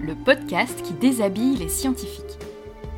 [0.00, 2.38] Le podcast qui déshabille les scientifiques.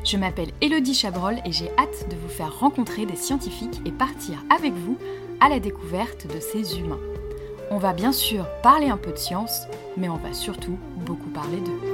[0.03, 4.43] Je m'appelle Elodie Chabrol et j'ai hâte de vous faire rencontrer des scientifiques et partir
[4.49, 4.97] avec vous
[5.39, 6.99] à la découverte de ces humains.
[7.69, 9.61] On va bien sûr parler un peu de science,
[9.95, 11.90] mais on va surtout beaucoup parler d'eux.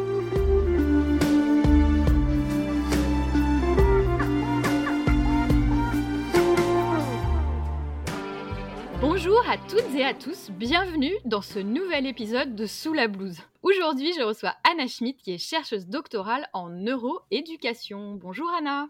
[9.57, 13.39] À toutes et à tous, bienvenue dans ce nouvel épisode de Sous la blouse.
[13.63, 18.13] Aujourd'hui, je reçois Anna Schmidt qui est chercheuse doctorale en neuroéducation.
[18.13, 18.87] Bonjour Anna.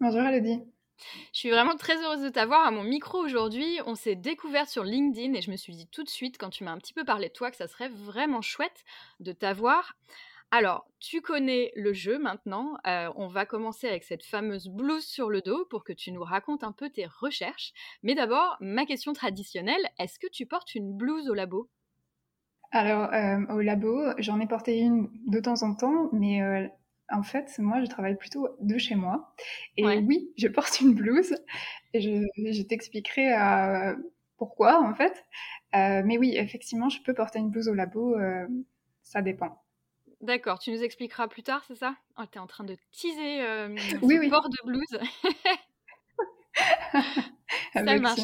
[0.00, 0.62] Bonjour Elodie.
[1.32, 3.80] Je suis vraiment très heureuse de t'avoir à mon micro aujourd'hui.
[3.86, 6.62] On s'est découvert sur LinkedIn et je me suis dit tout de suite, quand tu
[6.62, 8.84] m'as un petit peu parlé de toi, que ça serait vraiment chouette
[9.18, 9.96] de t'avoir.
[10.50, 12.78] Alors, tu connais le jeu maintenant.
[12.86, 16.24] Euh, on va commencer avec cette fameuse blouse sur le dos pour que tu nous
[16.24, 17.72] racontes un peu tes recherches.
[18.02, 21.68] Mais d'abord, ma question traditionnelle, est-ce que tu portes une blouse au labo?
[22.70, 26.66] Alors, euh, au labo, j'en ai porté une de temps en temps, mais euh,
[27.10, 29.34] en fait, moi, je travaille plutôt de chez moi.
[29.76, 31.34] Et oui, je porte une blouse.
[31.92, 33.34] Et je, je t'expliquerai
[34.38, 35.24] pourquoi, en fait.
[35.74, 38.16] mais oui, effectivement, je peux porter une blouse au labo.
[39.02, 39.62] ça dépend.
[40.20, 41.94] D'accord, tu nous expliqueras plus tard, c'est ça?
[42.18, 44.98] Oh, Tu es en train de teaser euh, oui, port de blouse.
[47.72, 48.20] ça marche.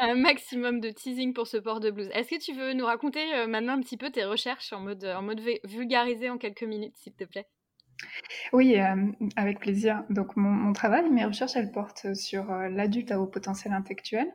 [0.00, 2.10] Un maximum de teasing pour ce port de blouse.
[2.12, 5.04] Est-ce que tu veux nous raconter euh, maintenant un petit peu tes recherches en mode,
[5.04, 7.46] en mode vulgarisé en quelques minutes, s'il te plaît?
[8.52, 10.04] Oui, euh, avec plaisir.
[10.10, 14.26] Donc mon, travail, mes recherches, elles portent sur l'adulte à haut potentiel intellectuel.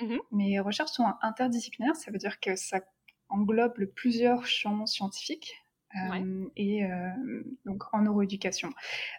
[0.00, 2.80] Mmh mes recherches sont interdisciplinaires, ça veut dire que ça
[3.28, 5.63] englobe plusieurs champs scientifiques.
[5.96, 7.10] Euh, et euh,
[7.64, 8.70] donc en neuroéducation.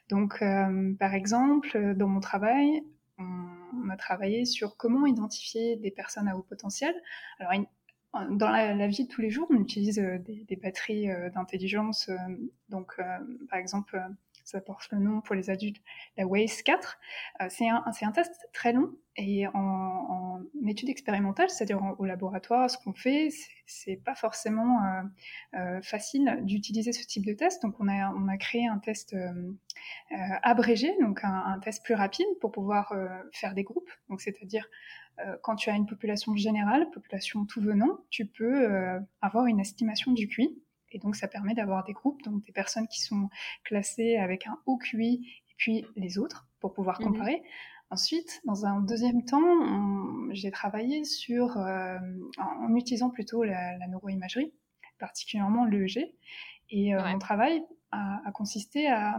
[0.09, 2.83] Donc, euh, par exemple, dans mon travail,
[3.17, 6.93] on, a travaillé sur comment identifier des personnes à haut potentiel.
[7.39, 7.53] Alors,
[8.31, 12.09] dans la, vie de tous les jours, on utilise des, des batteries d'intelligence.
[12.69, 12.97] donc,
[13.49, 14.01] par exemple,
[14.45, 15.81] ça porte le nom pour les adultes,
[16.17, 16.99] la WACE 4.
[17.41, 22.77] Euh, c'est un, un, test très long et en, étude expérimentale, c'est-à-dire au laboratoire, ce
[22.77, 23.29] qu'on fait,
[23.65, 25.01] c'est pas forcément euh,
[25.59, 27.61] euh, facile d'utiliser ce type de test.
[27.61, 29.15] Donc on a, on a créé un test
[30.43, 32.93] abrégé, donc un, un, test plus rapide pour pouvoir
[33.31, 33.89] faire des groupes.
[34.09, 34.67] Donc c'est-à-dire
[35.41, 40.27] quand tu as une population générale, population tout venant, tu peux avoir une estimation du
[40.27, 40.57] QI
[40.95, 43.29] et donc, ça permet d'avoir des groupes, donc des personnes qui sont
[43.65, 47.07] classées avec un haut QI et puis les autres pour pouvoir mhm.
[47.07, 47.43] comparer.
[47.89, 51.97] Ensuite, dans un deuxième temps, j'ai travaillé sur, euh,
[52.37, 54.53] en, utilisant plutôt la, neuroimagerie,
[54.99, 56.13] particulièrement l'EEG.
[56.69, 57.61] Et euh, mon travail
[57.91, 59.17] a, consisté à,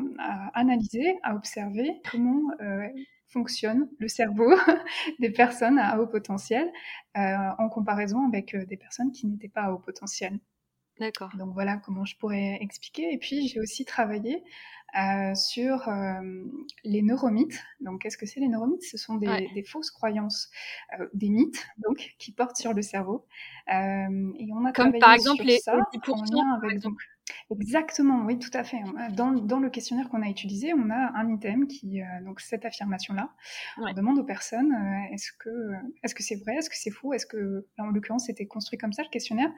[0.55, 2.89] analyser, à observer comment euh,
[3.29, 4.49] fonctionne le cerveau
[5.21, 6.73] des personnes à haut potentiel
[7.15, 10.41] en comparaison avec des personnes qui n'étaient pas à haut potentiel.
[10.99, 11.31] D'accord.
[11.37, 13.13] Donc voilà comment je pourrais expliquer.
[13.13, 14.43] Et puis j'ai aussi travaillé
[14.99, 16.45] euh, sur euh,
[16.85, 17.63] les neuromythes.
[17.81, 18.83] Donc qu'est-ce que c'est les neuromythes?
[18.83, 20.51] Ce sont des, fausses croyances,
[20.99, 23.27] euh, des mythes donc qui portent sur le cerveau.
[23.69, 26.99] et on a Comme par exemple les ça en lien avec donc,
[27.51, 28.81] Exactement, oui, tout à fait.
[29.13, 32.65] Dans, dans le questionnaire qu'on a utilisé, on a un item qui, euh, donc cette
[32.65, 33.31] affirmation-là,
[33.79, 35.73] on demande aux personnes euh, est-ce que
[36.03, 38.93] est-ce que c'est vrai, est-ce que c'est faux, est-ce que, en l'occurrence, c'était construit comme
[38.93, 39.51] ça le questionnaire,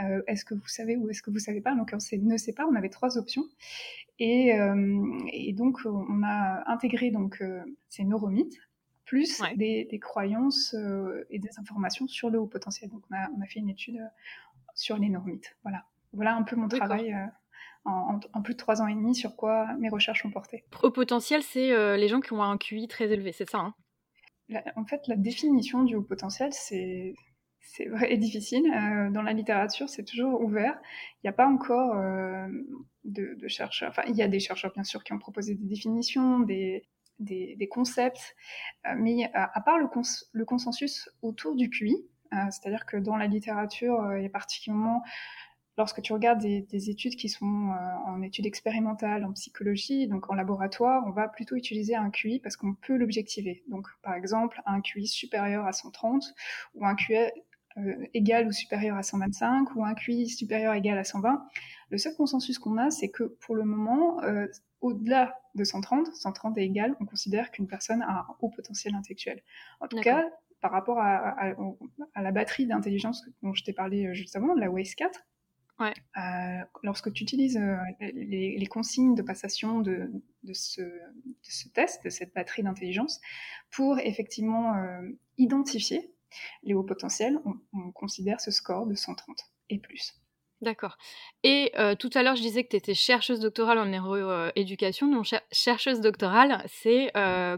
[0.00, 2.36] euh, est-ce que vous savez ou est-ce que vous savez pas, en l'occurrence, c'est ne
[2.36, 2.66] sait pas.
[2.66, 3.44] On avait trois options
[4.18, 4.56] et,
[5.32, 7.42] et donc on a intégré donc
[7.88, 8.56] ces neuromythes
[9.04, 10.74] plus des, des, croyances
[11.30, 12.90] et des informations sur le haut potentiel.
[12.90, 14.00] Donc on a, on a fait une étude
[14.74, 15.54] sur les neuromythes.
[15.62, 15.84] Voilà.
[16.16, 17.12] Voilà un peu mon travail
[17.86, 17.90] euh,
[18.32, 20.64] en, plus de trois ans et demi sur quoi mes recherches ont porté.
[20.82, 23.74] Au potentiel, c'est euh, les gens qui ont un QI très élevé, c'est ça hein?
[24.76, 27.14] En fait, la définition du haut potentiel, c'est
[27.60, 28.64] c'est vrai difficile.
[28.72, 30.78] Euh, dans la littérature, c'est toujours ouvert.
[31.16, 31.96] Il n'y a pas encore
[33.04, 33.90] de, chercheurs.
[33.90, 36.86] Enfin, il y a des chercheurs, bien sûr, qui ont proposé des définitions, des,
[37.18, 38.36] des, concepts.
[38.96, 39.88] mais à, part le,
[40.32, 41.96] le, consensus autour du QI,
[42.30, 45.02] c'est-à-dire que dans la littérature, il y a particulièrement
[45.76, 50.34] lorsque tu regardes des, études qui sont euh, en études expérimentales, en psychologie, donc en
[50.34, 53.62] laboratoire, on va plutôt utiliser un QI parce qu'on peut l'objectiver.
[53.68, 56.34] Donc, par exemple, un QI supérieur à 130
[56.74, 57.16] ou un QI
[57.76, 61.46] euh, égal ou supérieur à 125 ou un QI supérieur ou égal à 120.
[61.90, 64.46] Le seul consensus qu'on a, c'est que pour le moment, euh,
[64.80, 69.42] au-delà de 130, 130 est égal, on considère qu'une personne a un haut potentiel intellectuel.
[69.80, 70.24] En tout cas,
[70.60, 71.36] par rapport à,
[72.14, 75.20] à la batterie d'intelligence dont je t'ai parlé juste avant, la WACE 4,
[75.78, 75.94] Ouais.
[76.16, 80.10] Euh, lorsque tu utilises euh, les, consignes de passation de,
[80.52, 80.80] ce,
[81.74, 83.20] test, de cette batterie d'intelligence,
[83.70, 85.02] pour effectivement euh,
[85.36, 86.10] identifier
[86.62, 87.38] les hauts potentiels,
[87.72, 89.36] on, considère ce score de 130
[89.68, 90.14] et plus.
[90.62, 90.96] D'accord.
[91.42, 95.06] Et tout à l'heure, je disais que tu étais chercheuse doctorale en neuroéducation.
[95.06, 97.10] Donc, chercheuse doctorale, c'est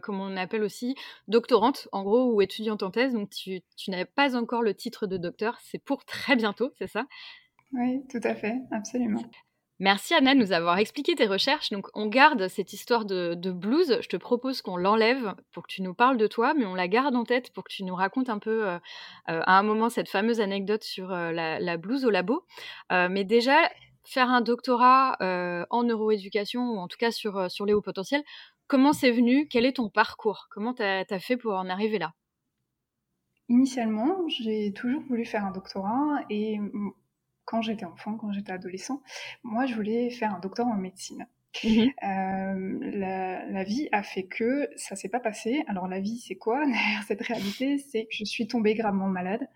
[0.02, 0.96] comme on appelle aussi
[1.28, 3.14] doctorante, en gros, ou étudiante en thèse.
[3.14, 5.58] Donc, tu, tu n'avais pas encore le titre de docteur.
[5.62, 7.06] C'est pour très bientôt, c'est ça?
[7.72, 9.22] Oui, tout à fait, absolument.
[9.80, 11.70] Merci Anna de nous avoir expliqué tes recherches.
[11.70, 13.98] Donc on garde cette histoire de, blues.
[14.00, 16.88] Je te propose qu'on l'enlève pour que tu nous parles de toi, mais on la
[16.88, 18.78] garde en tête pour que tu nous racontes un peu euh,
[19.28, 22.44] euh, à un moment cette fameuse anecdote sur euh, la, la, blues au labo.
[22.90, 23.70] mais déjà,
[24.04, 25.16] faire un doctorat
[25.70, 28.24] en neuroéducation ou en tout cas sur, sur les hauts potentiels,
[28.66, 29.46] comment c'est venu?
[29.46, 30.48] Quel est ton parcours?
[30.50, 32.14] Comment tu as, as fait pour en arriver là?
[33.48, 36.58] Initialement, j'ai toujours voulu faire un doctorat et
[37.48, 39.02] quand j'étais enfant, quand j'étais adolescent,
[39.42, 41.26] moi, je voulais faire un doctorat en médecine.
[41.64, 42.78] Mmh euh,
[43.50, 45.64] la, vie a fait que ça s'est pas passé.
[45.66, 46.62] Alors la vie, c'est quoi?
[47.08, 49.48] Cette réalité C'est que je suis tombée gravement malade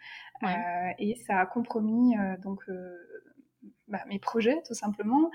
[0.42, 0.46] euh,
[0.98, 2.64] et ça a compromis euh, donc
[3.88, 5.30] bah, mes projets tout simplement.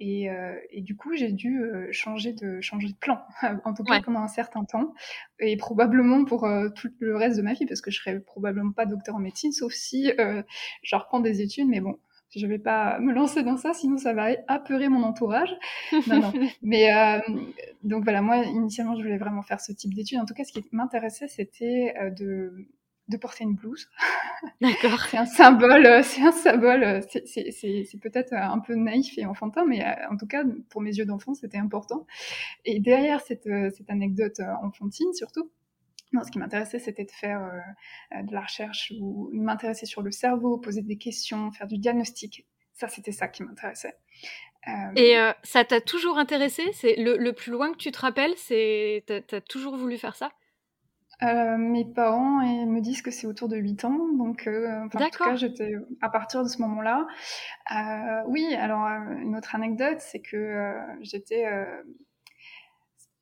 [0.00, 3.20] Euh, et, du coup, j'ai dû euh, changer de changer de plan,
[3.64, 4.94] en tout cas pendant un certain temps,
[5.40, 8.72] et probablement pour euh, tout le reste de ma vie, parce que je serai probablement
[8.72, 10.12] pas docteur en médecine, sauf si
[10.82, 11.68] je reprends des études.
[11.68, 11.98] Mais bon,
[12.34, 15.54] je vais pas me lancer dans ça, sinon ça va apeurer mon entourage.
[16.06, 16.32] non, non.
[16.62, 16.90] Mais
[17.82, 20.18] donc voilà, moi initialement, je voulais vraiment faire ce type d'études.
[20.18, 22.68] En tout cas, ce qui m'intéressait, c'était de
[23.08, 23.88] de porter une blouse.
[24.60, 25.00] D'accord.
[25.10, 29.26] c'est un symbole, euh, c'est un symbole, euh, c'est peut-être euh, un peu naïf et
[29.26, 32.06] enfantin, mais en tout cas, pour mes yeux d'enfant, c'était important.
[32.64, 35.50] Et derrière cette, cette anecdote enfantine, surtout,
[36.12, 37.50] ce qui m'intéressait, c'était de faire
[38.10, 42.46] de la recherche ou m'intéresser sur le cerveau, poser des questions, faire du diagnostic.
[42.72, 43.94] Ça, c'était ça qui m'intéressait.
[44.96, 46.62] Et ça t'a toujours intéressé?
[46.72, 50.16] C'est le, le, plus loin que tu te rappelles C'est t'as as toujours voulu faire
[50.16, 50.32] ça?
[51.22, 54.98] Euh, mes parents me disent que c'est autour de 8 ans, donc euh, en tout
[54.98, 57.06] cas j'étais à partir de ce moment-là.
[57.74, 61.44] Euh, oui, alors une autre anecdote, c'est que j'étais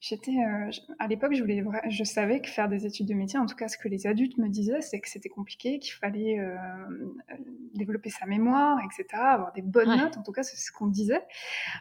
[0.09, 0.71] J'étais euh,
[1.01, 3.67] à l'époque, je voulais, je savais que faire des études de métier, en tout cas,
[3.67, 7.35] ce que les adultes me disaient, c'est que c'était compliqué, qu'il fallait euh, euh,
[7.75, 10.17] développer sa mémoire, etc., avoir des bonnes notes.
[10.17, 11.25] En tout cas, c'est ce qu'on disait.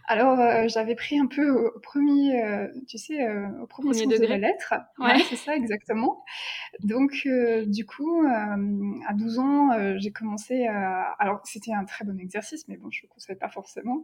[0.07, 2.41] Alors, j'avais pris un peu au, premier,
[2.87, 3.27] tu sais,
[3.61, 4.73] au premier, sens de la lettre.
[4.97, 6.23] Ouais, c'est ça, exactement.
[6.79, 7.27] Donc,
[7.67, 11.13] du coup, à 12 ans, j'ai commencé à.
[11.19, 14.01] Alors, c'était un très bon exercice, mais bon, je ne le conseille pas forcément.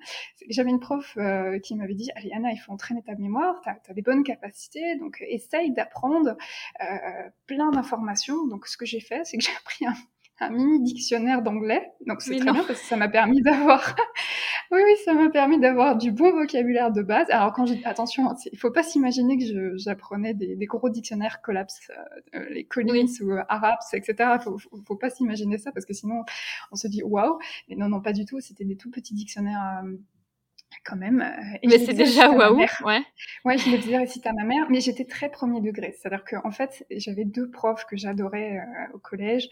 [0.50, 1.18] J'avais une prof
[1.64, 4.96] qui m'avait dit Allez, Anna, il faut entraîner ta mémoire, tu as, des bonnes capacités,
[4.98, 6.38] donc essaye d'apprendre
[6.82, 8.48] euh, plein d'informations.
[8.48, 11.92] Donc ce que j'ai fait, c'est que j'ai appris un, mini dictionnaire d'anglais.
[12.08, 13.96] Donc c'est très bien parce que ça m'a permis d'avoir,
[14.72, 17.30] oui oui, ça m'a permis d'avoir du bon vocabulaire de base.
[17.30, 22.40] Alors quand j'ai, attention, il faut pas s'imaginer que j'apprenais des, gros dictionnaires collapse, euh,
[22.40, 24.38] euh, les Collins ou Arabs, etc.
[24.44, 26.24] Faut, faut, faut pas s'imaginer ça parce que sinon
[26.72, 27.38] on se dit waouh.
[27.70, 28.40] Mais non non pas du tout.
[28.40, 29.84] C'était des tout petits dictionnaires
[30.84, 31.22] quand même.
[31.22, 33.02] Euh, mais c'est déjà waouh, ouais.
[33.46, 35.96] Ouais, je le faisais réciter à ma mère, mais j'étais très premier degré.
[35.98, 39.50] C'est-à-dire qu'en fait, j'avais deux profs que j'adorais euh, au collège,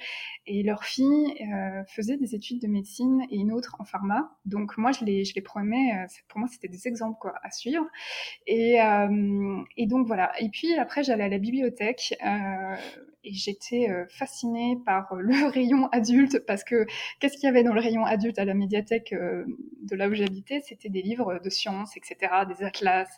[0.48, 4.32] et leur fille euh, faisait des études de médecine et une autre en pharma.
[4.46, 7.86] Donc moi, je les, je les prenais, pour moi, c'était des exemples quoi, à suivre.
[8.48, 8.78] Et,
[9.78, 10.32] et donc voilà.
[10.42, 12.16] Et puis après, j'allais à la bibliothèque
[13.24, 16.86] et j'étais euh, fascinée par euh, le rayon adulte parce que
[17.20, 19.46] qu'est-ce qu'il y avait dans le rayon adulte à la médiathèque euh,
[19.84, 20.62] de là où j'habitais?
[20.62, 23.10] C'était des livres de sciences, etc., des atlas.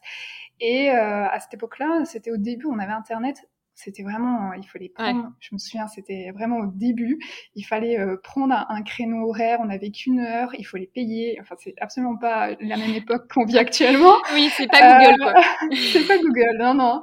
[0.59, 3.49] Et à cette époque-là, c'était au début, on avait Internet
[3.83, 7.17] c'était vraiment, il fallait prendre, je me souviens, c'était vraiment au début,
[7.55, 11.37] il fallait euh, prendre un, créneau horaire, on n'avait qu'une heure, il faut les payer,
[11.41, 14.15] enfin c'est absolument pas la même époque qu'on vit actuellement.
[14.33, 15.33] Oui, c'est pas Google quoi.
[15.33, 17.01] Euh, c'est pas Google, non, non.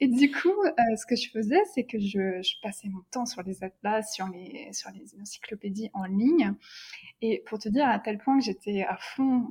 [0.00, 3.24] Et du coup, euh, ce que je faisais, c'est que je, je, passais mon temps
[3.24, 6.52] sur les atlas, sur les, sur les encyclopédies en ligne,
[7.22, 9.46] et pour te dire à tel point que j'étais à fond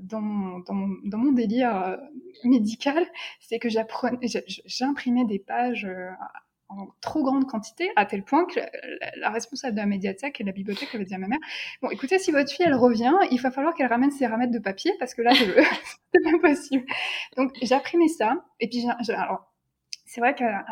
[0.00, 1.98] dans, mon, dans, mon, dans mon délire
[2.44, 3.06] médical,
[3.40, 5.86] c'est que j'imprimais des pages
[6.68, 8.60] en trop grande quantité, à tel point que
[9.20, 11.38] la, responsable de la médiathèque et de la bibliothèque avait dit à ma mère
[11.80, 14.58] Bon, écoutez, si votre fille elle revient, il va falloir qu'elle ramène ses ramettes de
[14.58, 15.32] papier parce que là,
[16.14, 16.84] c'est pas possible.
[17.36, 18.84] Donc, j'imprimais ça, et puis,
[20.04, 20.64] c'est vrai qu'à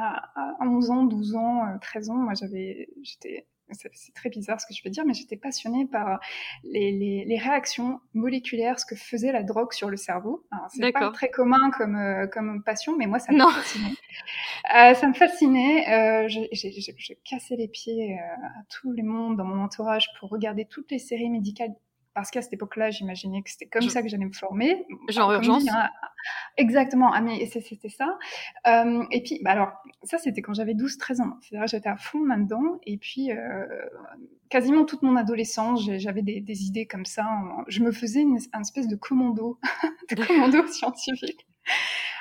[0.61, 4.83] 11 ans, 12 ans, 13 ans, moi, j'avais, j'étais c'est très bizarre ce que je
[4.83, 6.21] peux dire, mais j'étais passionnée par
[6.65, 10.47] les, réactions moléculaires, ce que faisait la drogue sur le cerveau.
[10.69, 13.95] C'est pas très commun comme, euh, comme passion, mais moi, ça me fascinait.
[14.75, 16.25] Euh, ça me fascinait.
[16.25, 20.91] Euh, je, cassais les pieds à tout le monde dans mon entourage pour regarder toutes
[20.91, 21.75] les séries médicales
[22.15, 24.87] parce qu'à cette époque-là, j'imaginais que c'était comme ça que j'allais me former.
[25.09, 25.65] Genre urgence.
[25.69, 25.91] Hein,
[26.57, 27.13] exactement.
[27.13, 28.19] Ah, mais c'était ça.
[28.67, 29.73] Euh, et puis, bah alors,
[30.05, 31.39] ça, c'était quand j'avais 12-13 ans.
[31.41, 32.79] C'est-à-dire j'étais à fond là-dedans.
[32.87, 33.67] Et puis, euh,
[34.49, 37.27] quasiment toute mon adolescence, j'avais des, idées comme ça.
[37.67, 39.59] Je me faisais une, une espèce de commando,
[40.11, 41.47] de commando scientifique.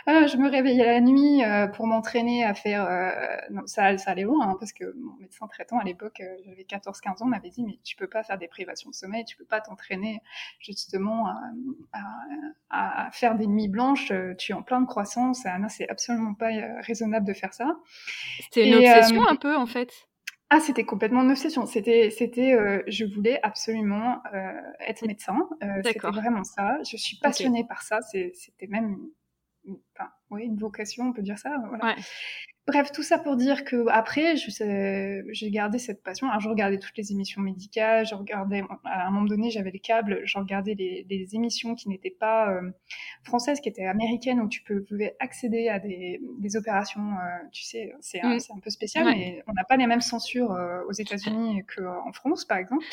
[0.05, 2.85] Ah, je me réveillais la nuit euh, pour m'entraîner à faire.
[2.85, 3.09] Euh,
[3.51, 6.63] non, ça, ça allait loin, hein, parce que mon médecin traitant à l'époque, euh, j'avais
[6.63, 9.45] 14-15 ans, m'avait dit Mais tu peux pas faire des privations de sommeil, tu peux
[9.45, 10.19] pas t'entraîner
[10.59, 11.27] justement
[12.69, 15.45] à, faire des nuits blanches, tu es en pleine croissance.
[15.45, 16.49] Ah, non, c'est absolument pas
[16.81, 17.77] raisonnable de faire ça.
[18.41, 19.89] C'était une obsession un peu, en fait?
[20.49, 21.65] Ah, c'était complètement une obsession.
[21.65, 24.21] C'était, c'était, je voulais absolument
[24.85, 25.47] être médecin.
[25.85, 26.77] c'était vraiment ça.
[26.83, 28.01] Je suis passionnée par ça.
[28.01, 28.97] c'était même
[29.67, 31.55] enfin, oui, une vocation, on peut dire ça.
[31.69, 31.95] Voilà.
[32.65, 36.29] Bref, tout ça pour dire que après, j'ai gardé cette passion.
[36.29, 39.79] Alors, je regardais toutes les émissions médicales, je regardais, à un moment donné, j'avais les
[39.79, 42.71] câbles, je regardais les, émissions qui n'étaient pas euh,
[43.23, 46.21] françaises, qui étaient américaines, où tu pouvais accéder à des,
[46.55, 48.39] opérations, euh, tu sais, c'est un, mm.
[48.55, 52.45] un, peu spécial, mais on n'a pas les mêmes censures euh, aux États-Unis qu'en France,
[52.45, 52.85] par exemple.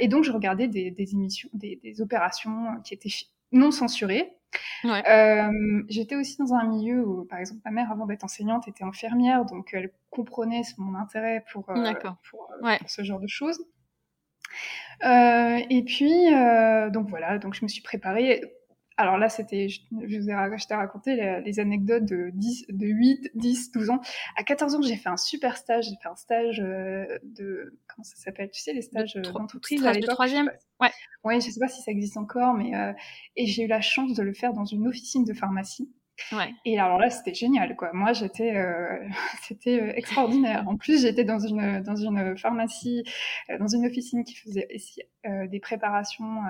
[0.00, 3.10] et donc, je regardais des, des émissions, des, des opérations qui étaient
[3.52, 4.36] non censurées,
[4.84, 8.84] euh, j'étais aussi dans un milieu où, par exemple, ma mère, avant d'être enseignante, était
[8.84, 11.94] infirmière, donc elle comprenait mon intérêt pour, euh,
[12.30, 13.58] pour, euh, pour, ce genre de choses.
[15.02, 16.30] et puis,
[16.92, 18.42] donc voilà, donc je me suis préparée
[18.96, 23.90] alors là, c'était, je, vous ai, raconté les, anecdotes de, 10, de 8, 10, 12
[23.90, 24.00] ans.
[24.36, 25.86] À 14 ans, j'ai fait un super stage.
[25.86, 28.50] J'ai fait un stage euh, de, comment ça s'appelle?
[28.50, 30.10] Tu sais, les stages d'entreprise à l'époque.
[30.10, 30.50] de troisième?
[30.80, 30.90] Ouais.
[31.24, 32.92] Ouais, je sais pas si ça existe encore, mais euh,
[33.36, 35.90] et j'ai eu la chance de le faire dans une officine de pharmacie.
[36.30, 36.54] Ouais.
[36.64, 37.90] Et alors là, c'était génial, quoi.
[37.92, 39.00] Moi, j'étais, euh,
[39.42, 40.62] c'était extraordinaire.
[40.68, 43.02] En plus, j'étais dans une dans une pharmacie,
[43.58, 44.68] dans une officine qui faisait
[45.24, 46.42] des préparations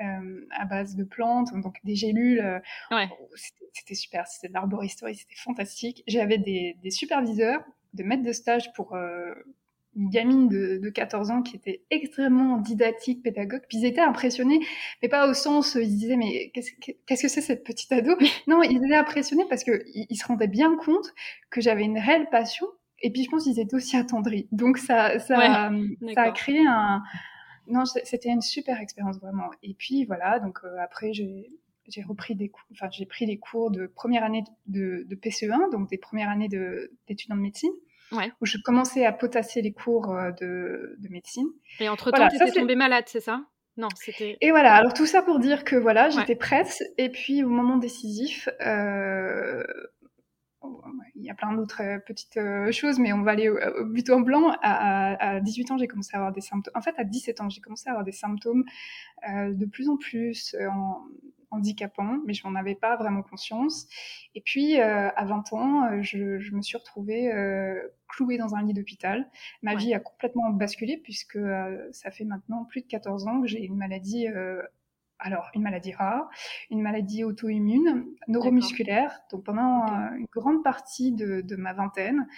[0.00, 2.40] euh, à base de plantes, donc des gélules.
[2.40, 3.06] Euh,
[3.72, 6.04] c'était super, c'était de l'arboristerie, c'était fantastique.
[6.06, 7.64] J'avais des, superviseurs,
[7.94, 9.34] de maîtres de stage pour euh,
[9.96, 13.62] une gamine de, 14 ans qui était extrêmement didactique, pédagogue.
[13.68, 14.60] Puis ils étaient impressionnés,
[15.02, 18.16] mais pas au sens, ils disaient mais qu'est-ce que c'est cette petite ado?
[18.46, 21.12] Non, ils étaient impressionnés parce qu'ils ils se rendaient bien compte
[21.50, 22.66] que j'avais une réelle passion.
[23.00, 24.46] Et puis je pense qu'ils étaient aussi attendris.
[24.52, 25.70] Donc ça, ça,
[26.14, 27.02] ça a créé un,
[27.68, 29.50] non, c'était une super expérience vraiment.
[29.62, 31.50] Et puis voilà, donc euh, après j'ai
[31.86, 35.70] j'ai repris des cours, enfin j'ai pris les cours de première année de, de PCE1,
[35.72, 37.72] donc des premières années d'études en médecine,
[38.12, 38.30] ouais.
[38.40, 41.48] où je commençais à potasser les cours euh, de, de médecine.
[41.80, 43.42] Et entre temps, tu étais tombée malade, c'est ça?
[43.78, 44.36] Non, c'était.
[44.40, 46.82] Et voilà, alors tout ça pour dire que voilà, j'étais prête.
[46.98, 49.62] Et puis au moment décisif, euh,
[51.28, 54.20] y a plein d'autres euh, petites euh, choses, mais on va aller au, but en
[54.20, 54.52] blanc.
[54.62, 56.72] À, 18 ans, j'ai commencé à avoir des symptômes.
[56.74, 58.64] En fait, à 17 ans, j'ai commencé à avoir des symptômes
[59.28, 61.06] euh, de plus en plus en,
[61.50, 63.86] handicapants, mais je n'en avais pas vraiment conscience.
[64.34, 67.32] Et puis, à 20 ans, je, me suis retrouvée
[68.06, 69.26] clouée dans un lit d'hôpital.
[69.62, 71.38] Ma vie a complètement basculé puisque
[71.92, 74.26] ça fait maintenant plus de 14 ans que j'ai une maladie
[75.20, 76.28] alors, une maladie rare,
[76.70, 79.20] une maladie auto-immune, neuromusculaire.
[79.32, 82.28] Donc, pendant euh, une grande partie de, ma vingtaine,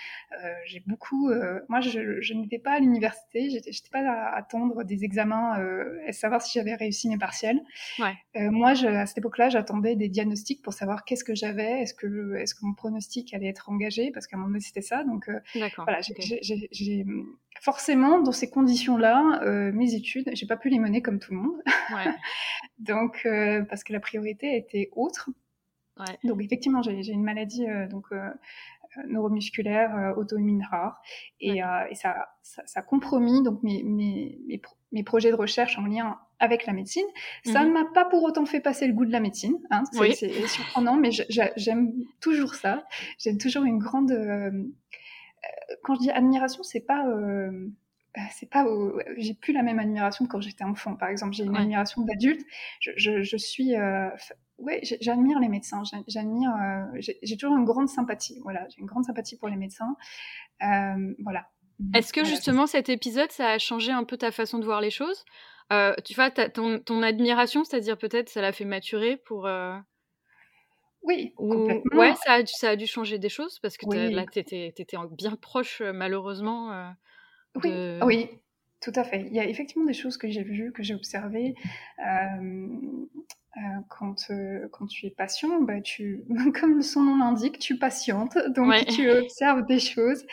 [0.43, 1.29] euh, j'ai beaucoup.
[1.29, 5.59] Euh, moi, je, n'étais pas à l'université, j'étais, n'étais pas à attendre des examens
[6.07, 7.61] et savoir si j'avais réussi mes partiels.
[8.35, 12.55] moi, à cette époque-là, j'attendais des diagnostics pour savoir qu'est-ce que j'avais, est-ce que, est-ce
[12.55, 15.05] que mon pronostic allait être engagé, parce qu'à un moment donné, c'était ça.
[15.05, 15.31] Donc,
[15.77, 17.05] voilà, j'ai
[17.61, 21.41] forcément, dans ces conditions-là, euh, mes études, j'ai pas pu les mener comme tout le
[21.41, 21.63] monde.
[21.95, 22.05] Ouais.
[22.79, 25.31] donc, euh, parce que la priorité était autre.
[25.99, 26.19] Ouais.
[26.25, 28.07] Donc, effectivement, j'ai une maladie euh, donc
[29.07, 31.01] neuromusculaire auto-immune rare,
[31.41, 31.59] et,
[31.91, 34.37] et ça, ça, ça, a compromis donc mes, mes,
[34.91, 37.05] mes, projets de recherche en lien avec la médecine.
[37.45, 37.69] Ça mhm.
[37.69, 39.59] ne m'a pas pour autant fait passer le goût de la médecine.
[39.71, 41.11] Hein, c'est surprenant, mais
[41.57, 42.85] j'aime toujours ça.
[43.19, 44.11] J'aime toujours une grande
[45.83, 47.69] quand je dis admiration, c'est pas euh,
[48.33, 48.67] c'est pas
[49.17, 51.35] j'ai plus la même admiration que quand j'étais enfant par exemple.
[51.35, 52.45] J'ai une admiration d'adulte.
[52.81, 54.09] Je, je, suis euh,
[54.59, 55.83] ouais j'admire les médecins.
[56.09, 58.41] J'admire euh, j'ai toujours une grande sympathie.
[58.43, 59.97] Voilà j'ai une grande sympathie pour les médecins.
[60.61, 61.49] Voilà.
[61.95, 64.91] Est-ce que justement cet épisode ça a changé un peu ta façon de voir les
[64.91, 65.25] choses?
[66.05, 69.49] Tu vois ton, ton admiration c'est-à-dire peut-être ça l'a fait maturer pour
[71.03, 71.99] oui, complètement.
[71.99, 74.73] Ouais, ça a, dû, ça a dû changer des choses parce que là, tu étais,
[75.13, 76.93] bien proche, malheureusement.
[77.63, 78.29] oui, oui.
[78.81, 79.27] tout à fait.
[79.27, 81.55] Il y a effectivement des choses que j'ai vues, que j'ai observées.
[81.99, 82.69] Euh,
[83.57, 86.23] euh, quand, euh, quand tu es patient, bah, tu,
[86.61, 90.25] comme son nom l'indique, tu patientes, donc tu observes des choses.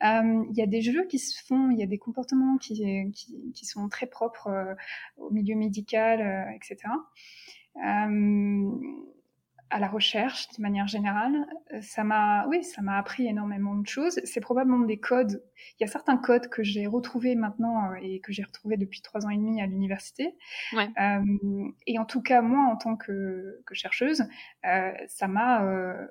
[0.00, 3.52] Il y a des jeux qui se font, il y a des comportements qui, qui,
[3.54, 4.76] qui sont très propres
[5.16, 6.78] au milieu médical, etc
[9.72, 11.46] à la recherche de manière générale.
[11.72, 14.20] Euh, ça m'a, oui, ça m'a appris énormément de choses.
[14.24, 15.42] C'est probablement des codes.
[15.80, 19.00] Il y a certains codes que j'ai retrouvés maintenant euh, et que j'ai retrouvés depuis
[19.00, 20.36] trois ans et demi à l'université.
[20.74, 20.90] Ouais.
[21.00, 24.24] Euh, et en tout cas, moi, en tant que, que chercheuse,
[24.66, 26.06] euh, ça m'a, euh,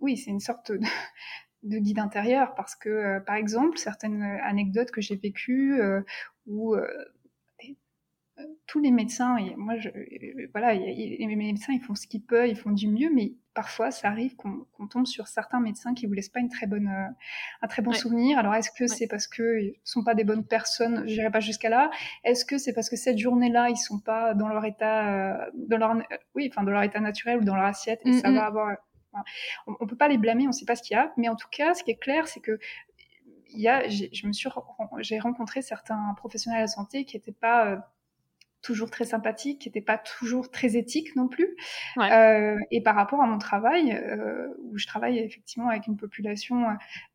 [0.00, 0.80] oui, c'est une sorte de,
[1.62, 5.80] de guide intérieur parce que, par exemple, certaines anecdotes que j'ai vécues
[6.46, 6.76] où
[8.66, 9.88] tous les médecins, et moi, je,
[10.52, 14.08] voilà, les médecins, ils font ce qu'ils peuvent, ils font du mieux, mais parfois, ça
[14.08, 17.08] arrive qu'on tombe sur certains médecins qui vous laissent pas une très bonne, euh,
[17.62, 18.38] un très bon souvenir.
[18.38, 21.06] Alors, est-ce que c'est parce qu'ils sont pas des bonnes personnes?
[21.06, 21.90] Je n'irai pas jusqu'à là.
[22.24, 25.78] Est-ce que c'est parce que cette journée-là, ils sont pas dans leur état, euh, dans
[25.78, 25.96] leur,
[26.34, 28.76] oui, enfin, dans leur état naturel ou dans leur assiette, et ça va avoir.
[29.68, 31.36] on, on peut pas les blâmer, on sait pas ce qu'il y a, mais en
[31.36, 32.58] tout cas, ce qui est clair, c'est que
[33.50, 34.48] il y a, je me suis,
[34.98, 37.76] j'ai rencontré certains professionnels de la santé qui n'étaient pas euh,
[38.64, 41.54] toujours très sympathique, qui n'était pas toujours très éthique non plus.
[41.98, 46.64] Euh, et par rapport à mon travail, euh, où je travaille effectivement avec une population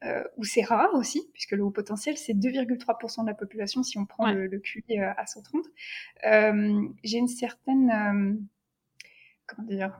[0.05, 3.97] euh, où c'est rare aussi, puisque le haut potentiel, c'est 2,3% de la population si
[3.97, 5.65] on prend le, le, QI à 130,
[7.03, 8.39] j'ai une certaine...
[9.47, 9.99] comment dire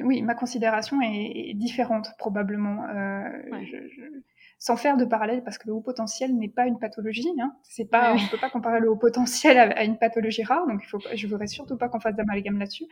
[0.00, 2.86] oui, ma considération est, différente probablement.
[2.88, 4.22] je,
[4.62, 7.28] sans faire de parallèle, parce que le haut potentiel n'est pas une pathologie.
[7.40, 7.52] Hein.
[7.64, 10.80] C'est pas, on ne peut pas comparer le haut potentiel à, une pathologie rare, donc
[10.84, 12.84] il faut, je voudrais surtout pas qu'on fasse d'amalgame là-dessus.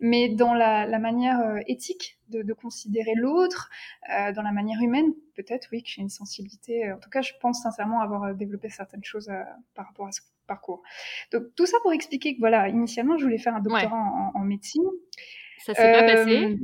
[0.00, 3.70] Mais dans la, la manière euh, éthique de, de considérer l'autre,
[4.10, 6.92] euh, dans la manière humaine, peut-être oui que j'ai une sensibilité.
[6.92, 9.44] En tout cas, je pense sincèrement avoir euh, développé certaines choses euh,
[9.76, 10.82] par rapport à ce parcours.
[11.30, 14.40] Donc tout ça pour expliquer que voilà, initialement, je voulais faire un doctorat en, en,
[14.40, 14.82] médecine.
[15.58, 16.58] Ça s'est pas passé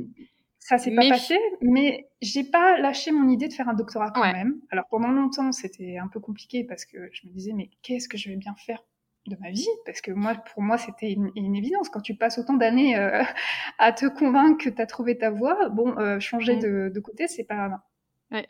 [0.69, 4.21] ça s'est pas passé, mais j'ai pas lâché mon idée de faire un doctorat quand
[4.21, 4.61] même.
[4.69, 8.19] Alors pendant longtemps, c'était un peu compliqué parce que je me disais mais qu'est-ce que
[8.19, 8.83] je vais bien faire
[9.25, 9.67] de ma vie?
[9.87, 11.89] Parce que moi, pour moi, c'était une, évidence.
[11.89, 13.23] Quand tu passes autant d'années euh,
[13.79, 16.59] à te convaincre que tu as trouvé ta voie, bon, euh, changer mm.
[16.59, 17.81] de, de, côté, c'est pas.
[18.29, 18.45] Ouais.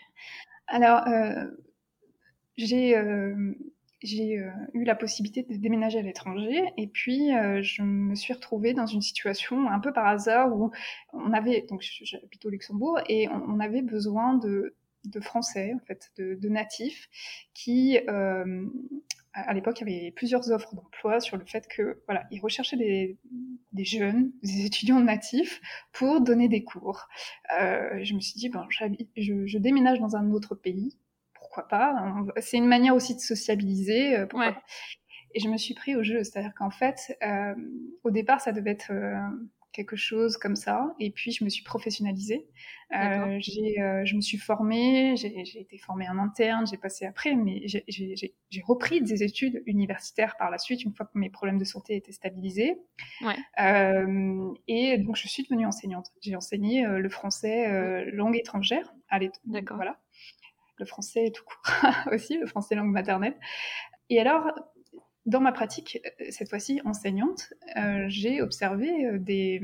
[0.68, 1.46] Alors, euh,
[2.58, 3.02] j'ai
[4.02, 8.34] j'ai euh, eu la possibilité de déménager à l'étranger et puis euh, je me suis
[8.34, 10.72] retrouvée dans une situation un peu par hasard où
[11.14, 16.12] on avait donc j'habite au Luxembourg et on, avait besoin de, de français en fait
[16.18, 17.10] de, de natifs
[17.54, 18.66] qui euh,
[19.34, 22.78] à l'époque, il y avait plusieurs offres d'emploi sur le fait que voilà, ils recherchaient
[22.78, 23.18] des,
[23.72, 27.08] des jeunes, des étudiants natifs pour donner des cours.
[27.60, 30.98] Euh, je me suis dit, bon, je, je déménage dans un autre pays,
[31.50, 31.96] pourquoi pas
[32.38, 34.18] C'est une manière aussi de sociabiliser.
[34.18, 34.28] Euh,
[35.34, 37.54] Et je me suis pris au jeu, c'est-à-dire qu'en fait, euh,
[38.04, 39.20] au départ, ça devait être euh,
[39.72, 42.48] quelque chose comme ça, et puis je me suis professionnalisée.
[42.92, 49.02] je me suis formée, j'ai été formée en interne, j'ai passé après, mais j'ai repris
[49.02, 52.78] des études universitaires par la suite, une fois que mes problèmes de santé étaient stabilisés.
[54.68, 56.08] et donc, je suis devenue enseignante.
[56.22, 58.96] J'ai enseigné le français langue étrangère.
[59.46, 59.78] D'accord.
[59.78, 60.00] Voilà
[60.80, 63.36] le français tout court aussi, le français langue maternelle.
[64.10, 64.52] Et alors,
[65.30, 69.62] dans ma pratique, euh, cette fois-ci enseignante, euh, j'ai observé euh, des,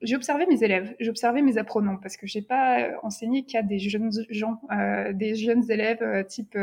[0.00, 3.80] j'ai observé mes élèves, j'ai observé mes apprenants parce que j'ai pas enseigné qu'à des
[3.80, 4.60] jeunes gens,
[5.12, 6.56] des jeunes élèves type,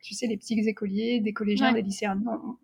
[0.00, 2.20] tu sais, les petits écoliers, des collégiens, des lycéens.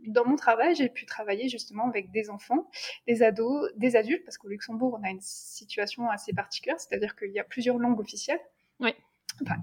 [0.06, 2.70] Dans, mon travail, j'ai pu travailler justement avec des enfants,
[3.08, 7.32] des ados, des adultes, parce qu'au Luxembourg, on a une situation assez particulière, c'est-à-dire qu'il
[7.32, 8.40] y a plusieurs langues officielles.
[8.78, 8.94] Oui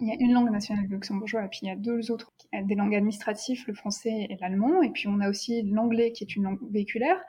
[0.01, 2.75] il y a une langue nationale luxembourgeoise et puis il y a deux autres, des
[2.75, 4.81] langues administratives, le français et l'allemand.
[4.81, 7.19] Et puis on a aussi l'anglais qui est une langue véhiculaire.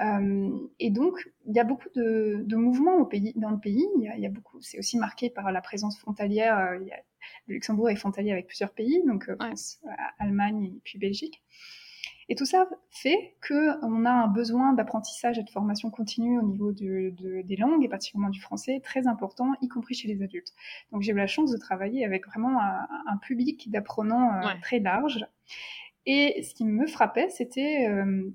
[0.00, 3.86] Euh, et donc, il y a beaucoup de, de, mouvements au pays, dans le pays.
[3.96, 6.58] Il y a, il y a beaucoup, c'est aussi marqué par la présence frontalière.
[6.58, 6.98] Euh, il y a,
[7.46, 9.80] le Luxembourg est frontalier avec plusieurs pays, donc euh, France,
[10.18, 11.42] Allemagne et puis Belgique.
[12.28, 16.72] Et tout ça fait qu'on a un besoin d'apprentissage et de formation continue au niveau
[16.72, 20.52] de, de, des langues, et particulièrement du français, très important, y compris chez les adultes.
[20.90, 24.80] Donc j'ai eu la chance de travailler avec vraiment un, un public d'apprenants euh, très
[24.80, 25.24] large.
[26.04, 28.30] Et ce qui me frappait, c'était euh,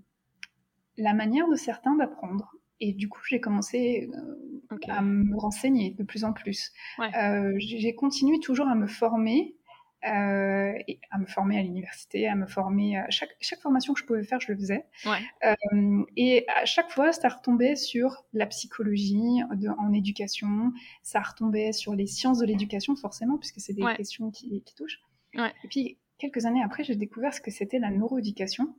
[0.97, 2.55] la manière de certains d'apprendre.
[2.79, 6.71] Et du coup, j'ai commencé euh, à me renseigner de plus en plus.
[6.97, 7.15] Ouais.
[7.15, 9.55] Euh, j'ai continué toujours à me former
[10.03, 12.97] euh, et à me former à l'université, à me former.
[12.97, 14.85] À chaque, chaque formation que je pouvais faire, je le faisais.
[15.05, 15.19] Ouais.
[15.45, 21.71] Euh, et à chaque fois, ça retombait sur la psychologie de, en éducation, ça retombait
[21.71, 23.95] sur les sciences de l'éducation, forcément, puisque c'est des ouais.
[23.95, 25.01] questions qui, qui touchent.
[25.35, 25.53] Ouais.
[25.63, 28.75] Et puis, quelques années après, j'ai découvert ce que c'était la neuroéducation.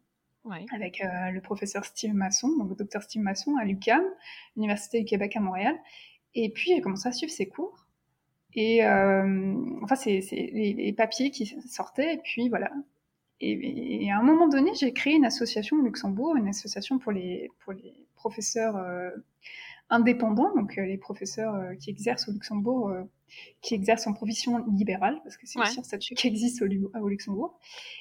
[0.72, 4.02] avec le professeur Steve Masson, donc le docteur Steve Masson à l'UQAM,
[4.56, 5.78] Université du Québec à Montréal.
[6.34, 7.81] Et puis, j'ai commencé à suivre ses cours.
[8.54, 12.70] Et enfin, c'est les, les, papiers qui sortaient, et puis voilà.
[13.40, 17.50] Et, à un moment donné, j'ai créé une association au Luxembourg, une association pour les,
[17.60, 18.76] pour les professeurs
[19.90, 22.92] indépendants, donc les professeurs qui exercent au Luxembourg,
[23.62, 26.66] qui exercent en profession libérale, parce que c'est aussi un statut qui existe au,
[27.00, 27.58] au Luxembourg.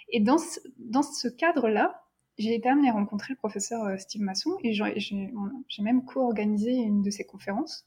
[0.10, 2.01] Et dans ce, dans ce cadre-là,
[2.42, 7.02] j'ai été amenée à rencontrer le professeur euh, Steve Masson et j'ai même co-organisé une
[7.02, 7.86] de ses conférences.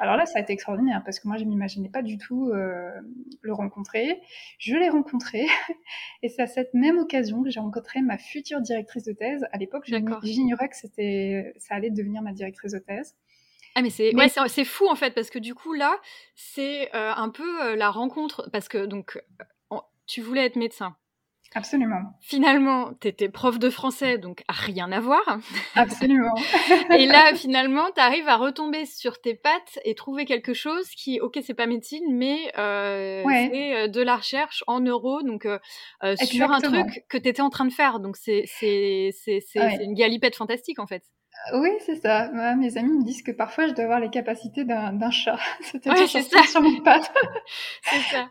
[0.00, 2.90] Alors là, ça a été extraordinaire parce que moi, je m'imaginais pas du tout euh,
[3.40, 4.20] le rencontrer.
[4.58, 5.46] Je l'ai rencontré
[6.22, 9.44] et c'est à cette même occasion que j'ai rencontré ma future directrice de thèse.
[9.52, 9.84] À l'époque,
[10.22, 13.16] j'ignorais que c'était, ça allait devenir ma directrice de thèse.
[13.74, 16.00] Ah mais c'est ouais, fou en fait parce que du coup là
[16.34, 19.22] c'est euh, un peu la rencontre parce que donc
[20.06, 20.96] tu voulais être médecin
[21.56, 22.02] Absolument.
[22.20, 25.22] Finalement, tu étais prof de français, donc rien à voir.
[25.74, 26.34] Absolument.
[26.90, 31.18] et là, finalement, tu arrives à retomber sur tes pattes et trouver quelque chose qui,
[31.18, 35.58] ok, c'est pas médecine, mais euh, c'est euh, de la recherche en neuro, donc euh,
[36.16, 38.00] sur un truc que tu étais en train de faire.
[38.00, 38.44] Donc c'est
[39.56, 41.04] une galipette fantastique, en fait.
[41.54, 42.30] Oui, c'est ça.
[42.56, 45.38] mes amis me disent que parfois je dois avoir les capacités d'un chat.
[45.60, 46.42] C'était ouais, ça.
[46.42, 47.12] sur mes pattes.
[47.82, 48.28] c'est ça.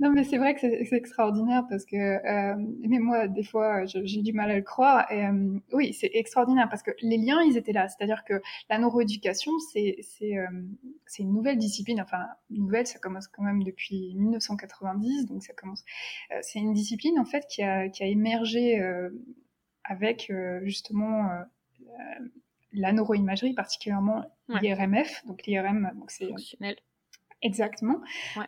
[0.00, 2.54] Non, mais c'est vrai que c'est extraordinaire parce que, euh,
[2.88, 5.10] mais moi, des fois, j'ai du mal à le croire.
[5.10, 7.88] Et, euh, oui, c'est extraordinaire parce que les liens, ils étaient là.
[7.88, 10.46] C'est-à-dire que la neuroéducation, c'est c'est euh,
[11.18, 12.00] une nouvelle discipline.
[12.00, 15.84] Enfin, nouvelle, ça commence quand même depuis 1990, donc ça commence.
[16.32, 19.10] Euh, c'est une discipline en fait qui a qui a émergé euh,
[19.84, 20.32] avec
[20.62, 21.42] justement euh,
[22.72, 26.30] la neuroimagerie, particulièrement l'IRMF, donc l'IRM, donc c'est
[27.42, 28.00] exactement.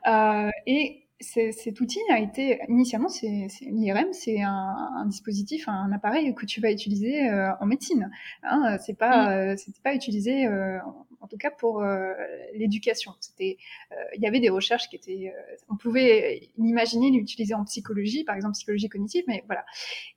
[0.06, 6.46] Euh, et cet outil a été initialement, c'est l'IRM, c'est un, dispositif, un, appareil que
[6.46, 8.10] tu vas utiliser euh, en médecine.
[8.42, 9.56] Hein, c'est pas, mm.
[9.58, 10.46] c'était pas utilisé
[11.20, 12.12] en tout cas pour euh,
[12.54, 13.12] l'éducation.
[13.20, 13.58] C'était,
[13.92, 18.24] euh, il y avait des recherches qui étaient, euh, on pouvait imaginer l'utiliser en psychologie,
[18.24, 19.64] par exemple psychologie cognitive, mais voilà.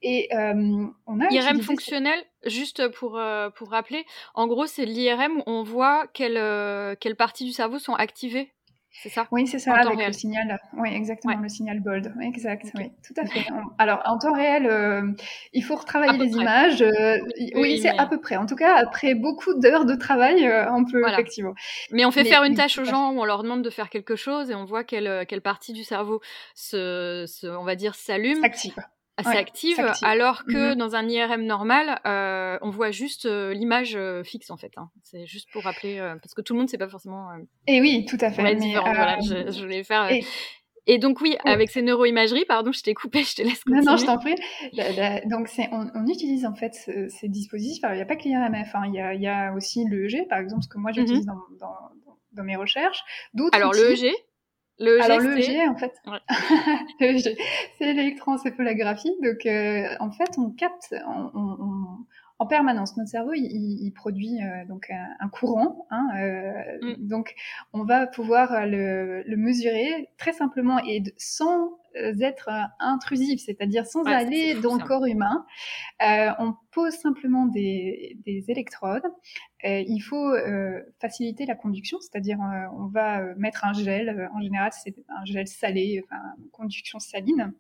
[0.02, 3.20] Et on a IRM fonctionnel, juste pour
[3.56, 7.94] pour rappeler, en gros c'est l'IRM où on voit quelles quelles parties du cerveau sont
[7.94, 8.52] activées
[9.02, 9.28] c'est ça?
[9.32, 10.60] Oui, c'est ça, avec le signal.
[10.78, 12.14] Oui, exactement, le signal bold.
[12.22, 13.46] exact, oui, tout à fait.
[13.80, 15.12] Alors, en temps réel, euh,
[15.52, 16.82] il faut retravailler les images.
[16.82, 17.18] Euh,
[17.56, 18.38] oui, c'est à peu près.
[18.38, 21.54] En tout cas, après beaucoup d'heures de travail, euh, on peut effectivement.
[21.92, 24.16] Mais on fait faire une tâche aux gens où on leur demande de faire quelque
[24.16, 26.22] chose et on voit quelle, quelle partie du cerveau
[26.54, 28.42] se, se on va dire, s'allume.
[28.42, 28.76] S'active
[29.18, 33.96] assez active, alors que mmh dans un IRM normal, euh, on voit juste euh, l'image
[33.96, 34.72] euh, fixe en fait.
[34.78, 34.90] Hein.
[35.04, 37.30] C'est juste pour rappeler, parce que tout le monde ne sait pas forcément.
[37.68, 38.42] et oui, tout à fait.
[38.42, 40.10] Mais, voilà, je, je, voulais faire.
[40.88, 40.98] Et...
[40.98, 43.86] donc oui, avec ces neuroimageries, pardon, je t'ai coupé, je te laisse continuer.
[43.86, 44.36] Non, non, je t'en prie.
[45.30, 47.84] donc c'est, on, utilise en fait ces dispositifs.
[47.88, 48.84] il n'y a pas que l'IRMF, hein.
[48.88, 51.36] il, y a, y a aussi l'EEG, par exemple, ce que moi mmh j'utilise dans,
[51.60, 51.76] dans,
[52.34, 53.04] dans, mes recherches.
[53.54, 54.12] Alors l'EEG
[54.80, 55.94] le Alors le EG, en fait,
[57.78, 59.14] c'est l'électroencéphalographie.
[59.22, 60.96] Donc, euh, en fait, on capte
[62.40, 62.98] en permanence.
[62.98, 65.86] Notre cerveau, il, produit euh, donc un, courant.
[65.90, 67.08] Hein, euh, mm.
[67.08, 67.36] Donc,
[67.74, 73.86] on va pouvoir le, le, mesurer très simplement et sans euh, être euh, intrusif, c'est-à-dire
[73.86, 75.46] sans aller dans le corps humain.
[76.02, 79.04] Euh, on pose simplement des, des électrodes.
[79.64, 80.34] il faut
[81.00, 82.38] faciliter la conduction, c'est-à-dire
[82.76, 87.54] on va mettre un gel, en général c'est un gel salé, enfin conduction saline,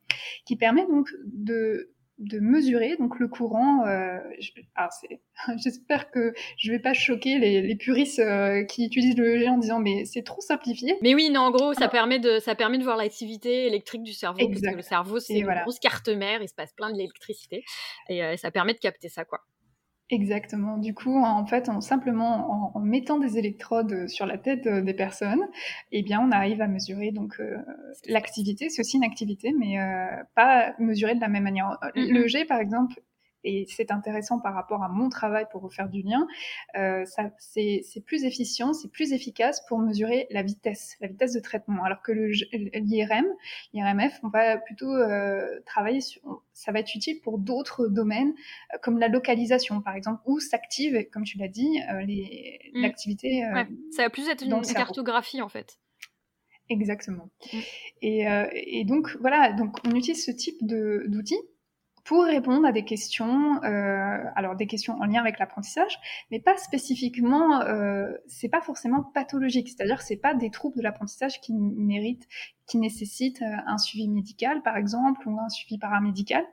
[0.45, 3.85] qui permet donc de de mesurer donc le courant.
[3.85, 4.19] Euh,
[5.57, 9.57] J'espère que je vais pas choquer les, les puristes euh, qui utilisent le EEG en
[9.57, 10.97] disant mais c'est trop simplifié.
[11.01, 14.13] Mais oui, non, en gros, ça permet de ça permet de voir l'activité électrique du
[14.13, 17.63] cerveau parce que le cerveau c'est une grosse carte mère, il se passe plein d'électricité
[18.09, 19.39] et euh, ça permet de capter ça quoi.
[20.13, 20.77] Exactement.
[20.77, 24.93] Du coup, en fait, en, simplement en, mettant des électrodes sur la tête euh, des
[24.93, 25.41] personnes,
[25.91, 27.57] eh bien, on arrive à mesurer donc euh,
[28.07, 28.69] l'activité.
[28.69, 31.79] C'est aussi une activité, mais euh, pas mesurer de la même manière.
[31.95, 32.13] Mm-hmm.
[32.13, 33.01] Le G, par exemple,
[33.43, 36.27] et c'est intéressant par rapport à mon travail pour refaire du lien,
[36.75, 37.05] euh,
[37.39, 41.83] c'est plus efficient, c'est plus efficace pour mesurer la vitesse, la vitesse de traitement.
[41.83, 43.25] Alors que l'IRM,
[43.73, 48.33] l'IRMF, on va plutôt euh, travailler sur, ça va être utile pour d'autres domaines
[48.73, 52.81] euh, comme la localisation par exemple, où s'active, comme tu l'as dit, euh, mmh.
[52.81, 53.45] l'activité.
[53.53, 55.79] Ouais, ça va plus être une cartographie en fait.
[56.69, 57.29] Exactement.
[57.51, 57.57] Mmh.
[58.01, 61.35] Et, et, donc voilà, donc on utilise ce type d'outils
[62.03, 65.99] pour répondre à des questions, euh, alors des questions en lien avec l'apprentissage,
[66.31, 71.39] mais pas spécifiquement, euh, c'est pas forcément pathologique, c'est-à-dire c'est pas des troubles de l'apprentissage
[71.39, 72.27] qui méritent,
[72.67, 76.43] qui nécessitent euh, un suivi médical par exemple ou un suivi paramédical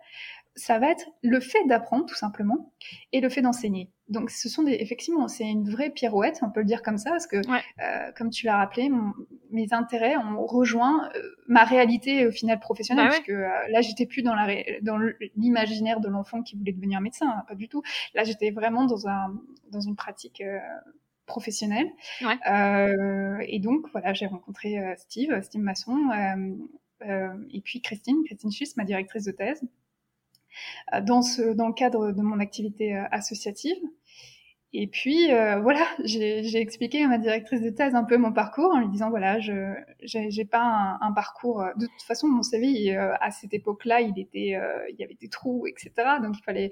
[0.60, 2.72] ça va être le fait d'apprendre tout simplement
[3.12, 3.90] et le fait d'enseigner.
[4.08, 7.10] Donc ce sont des, effectivement, c'est une vraie pirouette, on peut le dire comme ça,
[7.10, 8.90] parce que euh, comme tu l'as rappelé,
[9.50, 13.80] mes intérêts ont rejoint euh, ma réalité au final professionnelle, bah parce que euh, là
[13.80, 14.48] j'étais plus dans la
[14.82, 14.98] dans
[15.36, 17.82] l'imaginaire de l'enfant qui voulait devenir médecin, hein, pas du tout.
[18.14, 19.32] Là j'étais vraiment dans un
[19.70, 20.42] dans une pratique
[21.24, 21.88] professionnelle.
[23.46, 25.96] et donc voilà, j'ai rencontré Steve, Steve Masson,
[27.02, 29.62] et puis Christine, Christine Schuss, ma directrice de thèse.
[30.94, 33.76] Euh, dans, ce, dans le cadre de mon activité euh, associative.
[34.72, 38.72] Et puis euh, voilà, j'ai expliqué à ma directrice de thèse un peu mon parcours
[38.72, 41.64] en lui disant voilà, je j'ai pas un, un, parcours.
[41.76, 44.56] De toute façon, mon CV à cette époque-là, il était,
[44.90, 45.90] il y avait des trous, etc.
[46.22, 46.70] Donc il fallait.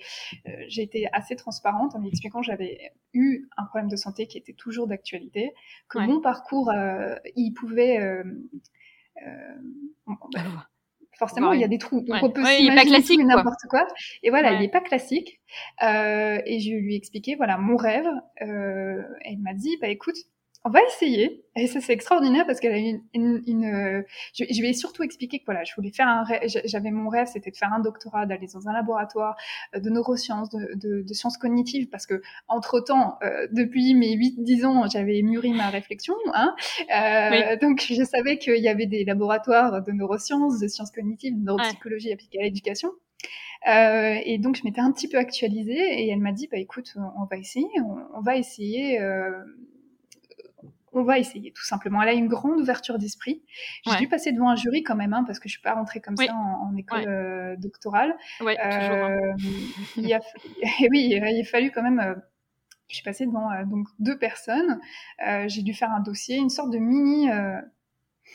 [0.68, 4.38] j'ai été assez transparente en lui expliquant que j'avais eu un problème de santé qui
[4.38, 5.52] était toujours d'actualité,
[5.88, 6.72] que mon parcours,
[7.34, 8.22] il pouvait.
[10.06, 10.68] Bah,
[11.18, 12.00] forcément, il y a des trous.
[12.02, 13.86] Donc, on peut ouais, s'imaginer n'importe quoi.
[14.22, 15.40] Et voilà, il n'est pas classique.
[15.82, 18.06] Euh, et je lui ai expliqué, voilà, mon rêve.
[18.42, 20.16] Euh, elle m'a dit, bah écoute,
[20.64, 21.44] on va essayer.
[21.56, 24.02] Et ça, c'est extraordinaire parce qu'elle a une, une, une euh,
[24.34, 27.26] je, je, vais surtout expliquer que voilà, je voulais faire un rêve, j'avais mon rêve,
[27.26, 29.36] c'était de faire un doctorat, d'aller dans un laboratoire
[29.74, 34.16] euh, de neurosciences, de, de, de sciences cognitives, parce que entre temps, euh, depuis mes
[34.16, 36.54] 8-10 ans, j'avais mûri ma réflexion, hein.
[36.94, 41.44] Euh, donc je savais qu'il y avait des laboratoires de neurosciences, de sciences cognitives, de
[41.44, 42.90] neuropsychologie appliquée à l'éducation.
[43.66, 46.94] Euh, et donc je m'étais un petit peu actualisée et elle m'a dit bah écoute
[46.96, 49.32] on va essayer on, on va essayer euh,
[50.92, 52.02] on va essayer tout simplement.
[52.02, 53.42] Elle a une grande ouverture d'esprit.
[53.86, 56.00] J'ai dû passer devant un jury quand même, hein, parce que je suis pas rentrée
[56.00, 58.14] comme ça en, école euh, doctorale.
[58.40, 59.16] Ouais, toujours, hein.
[59.16, 59.36] euh,
[59.96, 60.20] il a,
[60.90, 62.00] oui, il a fallu quand même.
[62.00, 62.14] Euh,
[62.88, 64.80] je suis passée devant donc deux personnes.
[65.46, 67.28] J'ai dû faire un dossier, une sorte de mini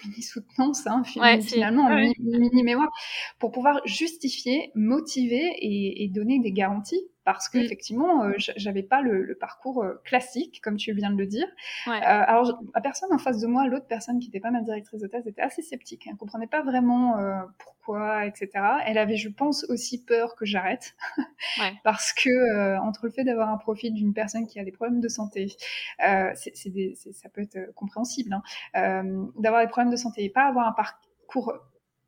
[0.05, 2.91] mini soutenance, hein, finalement, mini, mini, mémoire,
[3.39, 7.62] pour pouvoir justifier, motiver et, et donner des garanties parce que mm.
[7.62, 11.47] effectivement, euh, j'avais pas le, le parcours euh, classique, comme tu viens de le dire.
[11.88, 11.97] Ouais.
[11.97, 14.99] Euh, alors, la personne en face de moi, l'autre personne qui n'était pas ma directrice
[14.99, 16.05] de thèse, était assez sceptique.
[16.07, 18.49] Elle comprenait pas vraiment euh, pourquoi, etc.
[18.86, 20.95] Elle avait, je pense, aussi peur que j'arrête,
[21.59, 21.73] ouais.
[21.83, 25.07] parce que entre le fait d'avoir un profil d'une personne qui a des problèmes de
[25.07, 25.47] santé,
[26.36, 28.33] c'est, ça peut être compréhensible,
[28.73, 29.03] hein,
[29.38, 31.53] d'avoir des problèmes de santé et pas avoir un parcours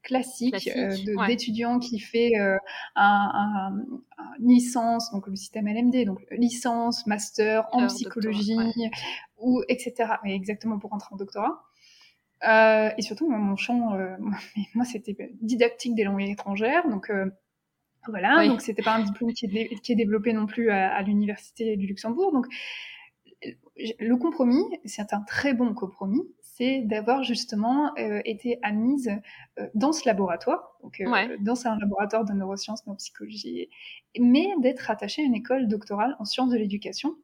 [0.06, 0.96] classique, euh,
[1.28, 2.58] d'étudiant qui fait euh,
[2.96, 8.56] un, un, un, licence, donc le système LMD, donc licence, master en psychologie,
[9.38, 10.14] ou etc.
[10.24, 11.64] Mais exactement pour rentrer en doctorat.
[12.48, 13.98] Euh, et surtout, mon champ,
[14.76, 17.12] moi, c'était didactique des langues étrangères, donc
[18.08, 21.02] voilà, donc c'était pas un diplôme qui est, qui est développé non plus à, à
[21.02, 22.46] l'université du Luxembourg, donc
[24.00, 26.22] le compromis, c'est un très bon compromis,
[26.58, 29.12] c'est d'avoir justement euh, été admise
[29.60, 33.70] euh, dans ce laboratoire, donc euh, dans un laboratoire de neurosciences, neuropsychologie,
[34.20, 37.16] mais d'être attachée à une école doctorale en sciences de l'éducation.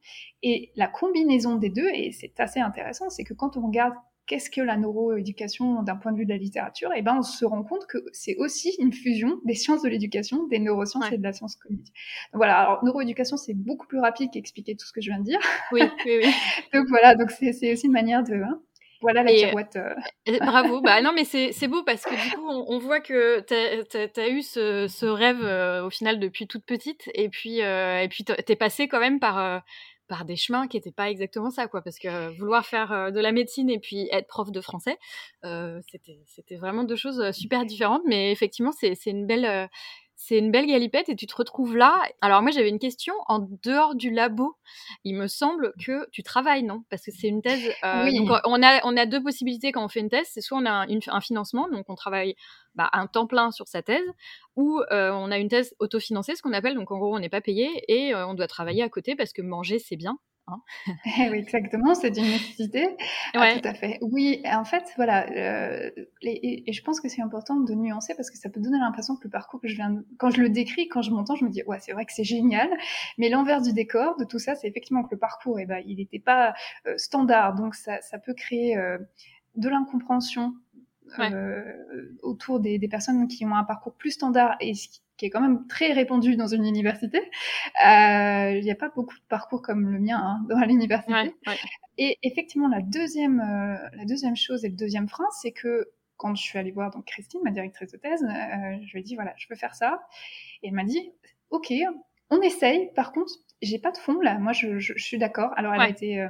[0.44, 3.94] Et la combinaison des deux, et c'est assez intéressant, c'est que quand on regarde
[4.28, 7.24] qu'est-ce que la neuroéducation d'un point de vue de la littérature, et eh ben on
[7.24, 11.18] se rend compte que c'est aussi une fusion des sciences de l'éducation, des neurosciences et
[11.18, 11.94] de la science cognitive.
[12.34, 15.26] Donc voilà, alors neuroéducation c'est beaucoup plus rapide qu'expliquer tout ce que je viens de
[15.26, 15.40] dire.
[15.72, 16.34] Oui, oui, oui.
[16.74, 18.62] donc voilà, donc c'est aussi une manière de hein,
[19.02, 19.76] voilà la pirouette.
[19.78, 20.38] Euh.
[20.40, 20.82] bravo.
[20.82, 24.42] bah non, mais c'est beau parce que du coup, on, voit que tu as, eu
[24.42, 27.10] ce, ce rêve euh, au final depuis toute petite.
[27.14, 29.64] Et puis, euh, et puis tu es passé quand même par,
[30.08, 31.82] par des chemins qui n'étaient pas exactement ça, quoi.
[31.82, 34.98] Parce que vouloir faire de la médecine et puis être prof de français,
[35.44, 38.04] c'était vraiment deux choses super différentes.
[38.06, 39.70] Mais effectivement, c'est une belle
[40.24, 42.00] c'est une belle galipette et tu te retrouves là.
[42.22, 44.56] Alors moi j'avais une question en dehors du labo.
[45.04, 46.84] Il me semble que tu travailles, non?
[46.92, 47.72] Parce que c'est une thèse.
[47.84, 48.18] Euh, oui.
[48.18, 50.28] donc on a on a deux possibilités quand on fait une thèse.
[50.32, 52.36] C'est soit on a un financement, donc on travaille
[52.76, 54.08] bah, un temps plein sur sa thèse,
[54.56, 56.76] ou euh, on a une thèse autofinancée, ce qu'on appelle.
[56.76, 59.34] Donc en gros on n'est pas payé et euh, on doit travailler à côté parce
[59.34, 60.20] que manger c'est bien.
[60.48, 60.62] Hein.
[61.18, 62.96] Eh oui, exactement, c'est une nécessité.
[63.34, 64.00] Ah, tout à fait.
[64.02, 65.90] Oui, en fait, voilà, euh,
[66.22, 69.24] et, je pense que c'est important de nuancer parce que ça peut donner l'impression que
[69.26, 71.64] le parcours que je viens, quand je le décris, quand je m'entends, je me dis
[71.64, 72.70] ouais, c'est vrai que c'est génial,
[73.18, 75.98] mais l'envers du décor de tout ça, c'est effectivement que le parcours, eh ben, il
[75.98, 76.54] n'était pas
[76.88, 78.98] euh, standard, donc ça, ça peut créer euh,
[79.56, 80.54] de l'incompréhension
[81.20, 81.64] euh,
[82.22, 84.74] autour des, des, personnes qui ont un parcours plus standard et
[85.18, 87.20] qui est quand même très répandu dans une université.
[87.86, 91.14] Euh, il n'y a pas beaucoup de parcours comme le mien hein, dans l'université.
[91.14, 91.58] Ouais, ouais.
[91.98, 96.36] Et effectivement, la deuxième, euh, la deuxième chose et le deuxième frein, c'est que quand
[96.36, 99.34] je suis allée voir donc Christine, ma directrice de thèse, je lui ai dit voilà,
[99.38, 100.02] je veux faire ça.
[100.62, 101.12] Et elle m'a dit
[101.50, 101.74] ok,
[102.30, 102.92] on essaye.
[102.96, 104.38] Par contre, j'ai pas de fond là.
[104.38, 105.52] Moi, je, suis d'accord.
[105.56, 106.28] Alors, elle a été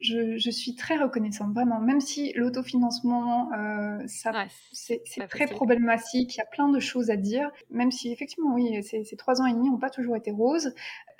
[0.00, 1.80] je, suis très reconnaissante, vraiment.
[1.80, 7.16] Même si l'autofinancement, euh, ça, c'est très problématique, il y a plein de choses à
[7.16, 7.50] dire.
[7.70, 10.74] Même si effectivement, oui, ces, ces trois ans et demi n'ont pas toujours été roses,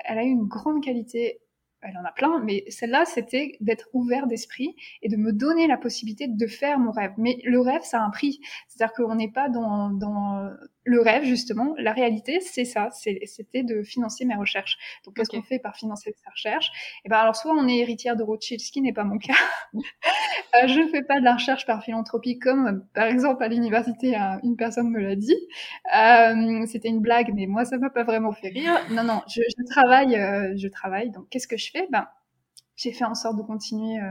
[0.05, 1.41] elle a eu une grande qualité
[1.83, 5.79] elle en a plein, mais celle-là, c'était d'être ouvert d'esprit et de me donner la
[5.79, 7.13] possibilité de faire mon rêve.
[7.17, 8.41] Mais le rêve, ça a un prix.
[8.69, 10.51] C'est-à-dire qu'on n'est pas dans, dans
[10.91, 11.75] le rêve, justement.
[11.79, 12.91] La réalité, c'est ça.
[12.91, 14.77] C'était de financer mes recherches.
[15.05, 16.71] Donc, qu'est-ce qu'on fait par financer ses recherches
[17.05, 19.35] Eh ben, alors, soit on est héritière de Rothschild, ce qui n'est pas mon cas.
[20.57, 24.17] Euh, je ne fais pas de la recherche par philanthropie, comme par exemple à l'université,
[24.43, 25.37] une personne me l'a dit.
[25.97, 28.73] Euh, C'était une blague, mais moi, ça m'a pas vraiment fait rire.
[28.91, 31.11] Non, non, je, je travaille, euh, je travaille.
[31.13, 31.87] Donc, qu'est-ce que je fais?
[31.93, 32.09] Ben,
[32.75, 34.11] j'ai fait en sorte de continuer euh,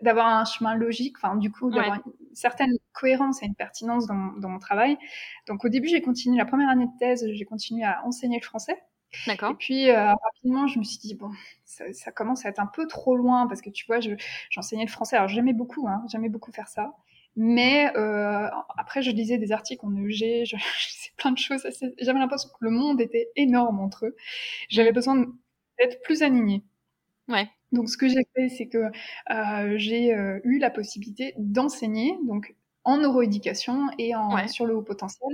[0.00, 4.32] d'avoir un chemin logique, enfin du coup d'avoir une certaine cohérence et une pertinence dans,
[4.38, 4.96] dans mon travail.
[5.48, 8.44] Donc au début j'ai continué la première année de thèse, j'ai continué à enseigner le
[8.44, 8.80] français.
[9.26, 9.50] D'accord.
[9.50, 11.30] Et puis euh, rapidement je me suis dit bon
[11.64, 13.98] ça, ça, commence à être un peu trop loin parce que tu vois
[14.50, 16.94] j'enseignais le français alors j'aimais beaucoup hein, j'aimais beaucoup faire ça.
[17.34, 21.66] Mais euh, après, je lisais des articles en EG, je, je plein de choses.
[22.00, 24.16] J'avais l'impression que le monde était énorme entre eux.
[24.68, 25.24] J'avais besoin
[25.78, 26.62] d'être plus alignée.
[27.28, 27.48] Ouais.
[27.72, 28.90] Donc, ce que j'ai fait, c'est que
[29.30, 32.54] euh, j'ai euh, eu la possibilité d'enseigner, donc
[32.84, 35.30] en neuroéducation et en, sur le haut potentiel,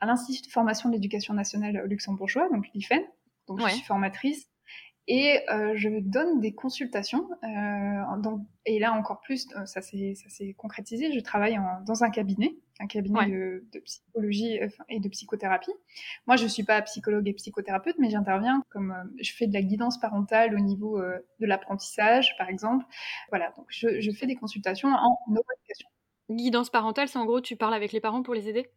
[0.00, 3.02] à l'Institut de formation de l'éducation nationale luxembourgeois, donc l'IFEN.
[3.48, 4.50] Donc, je suis formatrice
[5.10, 7.28] et euh, je donne des consultations.
[7.42, 11.12] Euh, et là encore plus, euh, ça s'est concrétisé.
[11.12, 15.72] Je travaille dans un cabinet, un cabinet de, psychologie et de psychothérapie.
[16.26, 20.00] Moi, je suis pas psychologue et psychothérapeute, mais j'interviens comme je fais de la guidance
[20.00, 22.84] parentale au niveau de l'apprentissage, par exemple.
[23.28, 25.88] Voilà, donc je, je fais des consultations en neuroéducation.
[26.30, 28.70] Guidance parentale, c'est en gros, tu parles avec les parents pour les aider?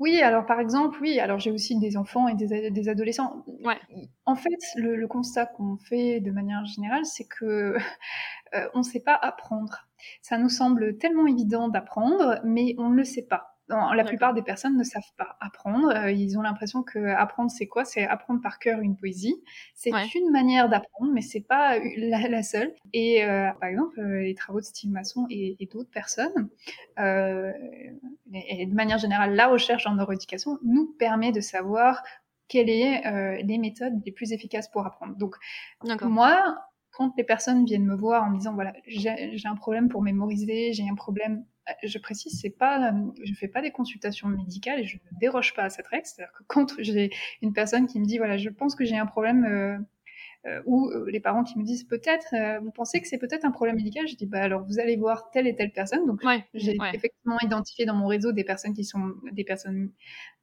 [0.00, 3.44] Oui, alors par exemple, oui, alors j'ai aussi des enfants et des, adolescents.
[3.62, 3.78] Ouais.
[4.24, 7.76] En fait, le, constat qu'on fait de manière générale, c'est que
[8.54, 9.86] euh, on ne sait pas apprendre.
[10.22, 14.42] Ça nous semble tellement évident d'apprendre, mais on ne le sait pas la plupart des
[14.42, 15.88] personnes ne savent pas apprendre.
[15.88, 17.84] Euh, ils ont l'impression que apprendre, c'est quoi?
[17.84, 19.42] C'est apprendre par cœur une poésie.
[19.74, 22.74] C'est une manière d'apprendre, mais c'est pas la, seule.
[22.92, 26.48] Et euh, par exemple, euh, les travaux de Steve Masson et, d'autres personnes,
[26.98, 32.02] et, de manière générale, la recherche en neuroéducation nous permet de savoir
[32.48, 35.16] quelles sont les méthodes les plus efficaces pour apprendre.
[35.16, 35.36] Donc,
[36.02, 36.56] moi,
[36.90, 40.72] quand les personnes viennent me voir en me disant voilà j'ai un problème pour mémoriser,
[40.72, 41.44] j'ai un problème
[41.82, 42.92] je précise, c'est pas,
[43.24, 46.06] je fais pas des consultations médicales et je ne déroge pas à cette règle.
[46.06, 47.10] C'est-à-dire que quand j'ai
[47.42, 49.86] une personne qui me dit, voilà, je pense que j'ai un problème,
[50.46, 53.44] euh, euh, ou euh, les parents qui me disent peut-être, vous pensez que c'est peut-être
[53.44, 56.06] un problème médical, je dis, bah alors vous allez voir telle et telle personne.
[56.06, 56.22] Donc
[56.54, 59.90] j'ai effectivement identifié dans mon réseau des personnes qui sont des personnes,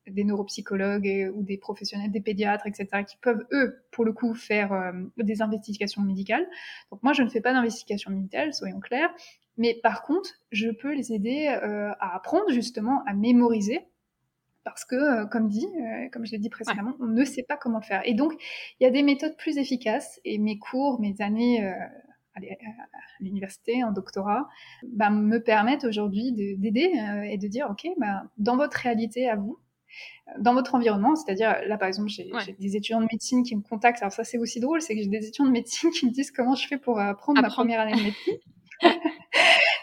[0.08, 4.94] des neuropsychologues ou des professionnels, des pédiatres, etc., qui peuvent eux, pour le coup, faire
[5.18, 6.48] des investigations médicales.
[6.92, 9.14] Donc moi, je ne fais pas d'investigation médicale, soyons clairs.
[9.58, 13.82] Mais par contre, je peux les aider euh, à apprendre justement à mémoriser
[14.70, 17.58] parce que, euh, comme dit, euh, comme je l'ai dit précédemment, on ne sait pas
[17.58, 18.02] comment le faire.
[18.06, 18.34] Et donc,
[18.80, 20.20] il y a des méthodes plus efficaces.
[20.26, 22.40] Et mes cours, mes années à
[23.20, 24.48] l'université, en doctorat,
[24.84, 26.92] bah, me permettent aujourd'hui d'aider
[27.30, 29.60] et de dire, OK, bah, dans votre réalité à vous,
[30.40, 34.02] dans votre environnement, c'est-à-dire là par exemple j'ai des étudiants de médecine qui me contactent,
[34.02, 36.30] alors ça c'est aussi drôle, c'est que j'ai des étudiants de médecine qui me disent
[36.30, 37.42] comment je fais pour apprendre.
[37.42, 38.38] ma première année de médecine.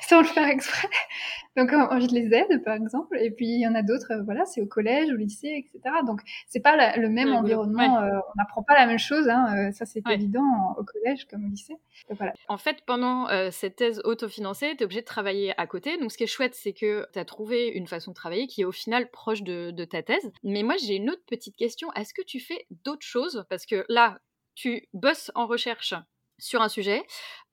[0.08, 0.88] sans le faire exprès.
[1.56, 4.44] Donc je les aide par exemple, et puis il y en a d'autres, euh, voilà,
[4.44, 5.94] c'est au collège, au lycée, etc.
[6.04, 9.72] Donc c'est pas le même environnement, euh, on n'apprend pas la même chose, hein, euh,
[9.72, 11.76] ça c'est évident au collège comme au lycée.
[12.10, 12.32] voilà.
[12.48, 15.96] En fait, pendant cette thèse autofinancée, tu es obligé de travailler à côté.
[15.98, 18.62] Donc ce qui est chouette, c'est que tu as trouvé une façon de travailler qui
[18.62, 20.32] est au final proche de, de ta thèse.
[20.42, 23.44] Mais moi j'ai une autre petite question, est-ce que tu fais d'autres choses?
[23.48, 24.18] Parce que là,
[24.54, 25.94] tu bosses en recherche
[26.38, 27.02] sur un sujet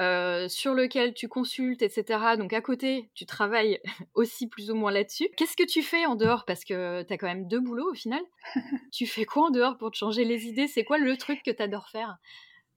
[0.01, 2.19] euh, sur lequel tu consultes, etc.
[2.37, 3.79] Donc à côté, tu travailles
[4.15, 5.29] aussi plus ou moins là-dessus.
[5.37, 6.45] Qu'est-ce que tu fais en dehors?
[6.45, 8.21] Parce que tu as quand même deux boulots au final.
[8.91, 10.67] tu fais quoi en dehors pour te changer les idées?
[10.67, 12.17] C'est quoi le truc que tu adores faire?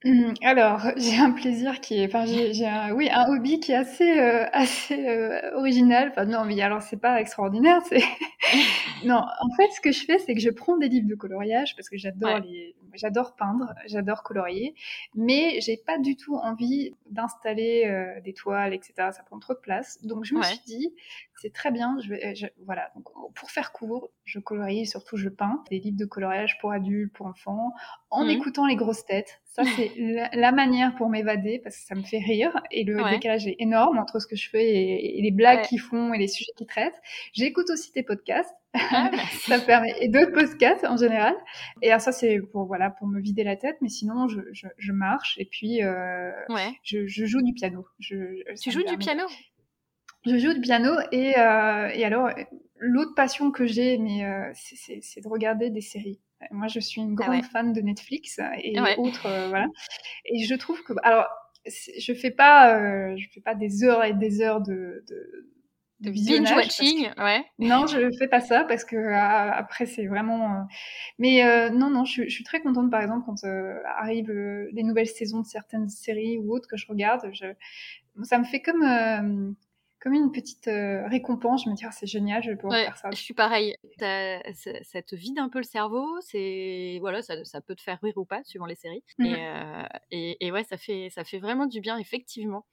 [0.05, 3.77] Mmh, alors, j'ai un plaisir qui est, enfin, j'ai, un, oui, un hobby qui est
[3.77, 6.11] assez, euh, assez euh, original.
[6.11, 7.81] Enfin, non, mais alors c'est pas extraordinaire.
[7.89, 8.03] C'est
[9.05, 11.75] non, en fait, ce que je fais, c'est que je prends des livres de coloriage
[11.75, 14.75] parce que j'adore les, j'adore peindre, j'adore colorier,
[15.15, 18.93] mais j'ai pas du tout envie d'installer euh, des toiles, etc.
[19.13, 20.03] Ça prend trop de place.
[20.03, 20.95] Donc je me suis dit,
[21.41, 21.97] c'est très bien.
[22.03, 22.91] Je vais, voilà.
[22.95, 23.05] Donc,
[23.35, 27.13] pour faire court, je colorie et surtout je peins des livres de coloriage pour adultes,
[27.13, 27.73] pour enfants,
[28.11, 28.31] en mmh.
[28.31, 29.41] écoutant les grosses têtes.
[29.45, 29.93] Ça c'est
[30.33, 33.99] la, manière pour m'évader parce que ça me fait rire et le décalage est énorme
[33.99, 37.01] entre ce que je fais et, les blagues qu'ils font et les sujets qu'ils traitent.
[37.33, 38.55] J'écoute aussi tes podcasts.
[38.75, 39.11] Ah,
[39.47, 41.35] ça permet et d'autres podcasts en général.
[41.83, 44.67] Et alors ça c'est pour voilà pour me vider la tête, mais sinon je, je,
[44.77, 46.33] je marche et puis euh,
[46.83, 47.87] je, je, joue du piano.
[47.99, 48.17] Je,
[48.61, 49.25] tu joues du piano?
[50.27, 52.31] Je joue du piano et, euh, et alors
[52.77, 56.21] l'autre passion que j'ai, mais euh, c'est de regarder des séries.
[56.51, 59.67] Moi je suis une ah grande fan de Netflix et autres euh, voilà.
[60.27, 61.27] Et je trouve que alors
[61.67, 65.51] je fais pas euh, je fais pas des heures et des heures de, de
[66.01, 67.45] de binge watching, ouais.
[67.59, 70.45] Non, je fais pas ça parce que après c'est vraiment.
[70.45, 70.63] Euh,
[71.19, 74.33] mais euh, non, non, je, je, suis très contente par exemple quand euh, arrivent
[74.73, 77.31] les nouvelles saisons de certaines séries ou autres que je regarde.
[77.33, 77.47] Je...
[78.23, 79.57] Ça me fait comme
[80.01, 81.65] comme une petite récompense.
[81.65, 83.11] Je me dis, ah, c'est génial, je vais pouvoir faire ça.
[83.11, 83.75] Je suis pareil.
[83.99, 84.41] Ça,
[84.83, 86.07] ça, te vide un peu le cerveau.
[86.21, 89.03] C'est voilà, ça, ça, peut te faire rire ou pas, suivant les séries.
[89.19, 89.27] Mmh
[90.11, 92.67] et, et, et, ouais, ça fait, ça fait vraiment du bien, effectivement.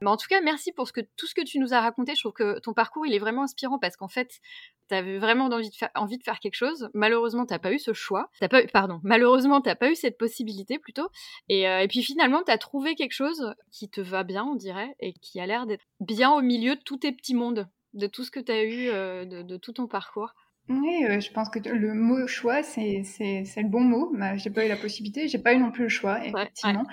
[0.00, 2.14] Mais en tout cas, merci pour tout ce que tu nous as raconté.
[2.14, 4.40] Je trouve que ton parcours, est vraiment inspirant parce qu'en fait,
[4.88, 5.46] tu vraiment
[5.94, 6.88] envie de, faire, quelque chose.
[6.94, 8.30] Malheureusement, tu n'as pas eu ce choix.
[8.40, 11.08] As pas, pardon, malheureusement, tu n'as pas eu cette possibilité plutôt.
[11.48, 14.94] Et, euh, puis finalement, tu as trouvé quelque chose qui te va bien, on dirait,
[15.00, 18.24] et qui a l'air d'être bien au milieu de tous tes petits mondes, de tout
[18.24, 20.32] ce que tu as eu, euh, de, tout ton parcours.
[20.68, 24.12] Oui, euh, je pense que le mot choix, c'est le bon mot.
[24.14, 26.86] Bah, j'ai pas eu la possibilité, j'ai pas eu non plus le choix, effectivement.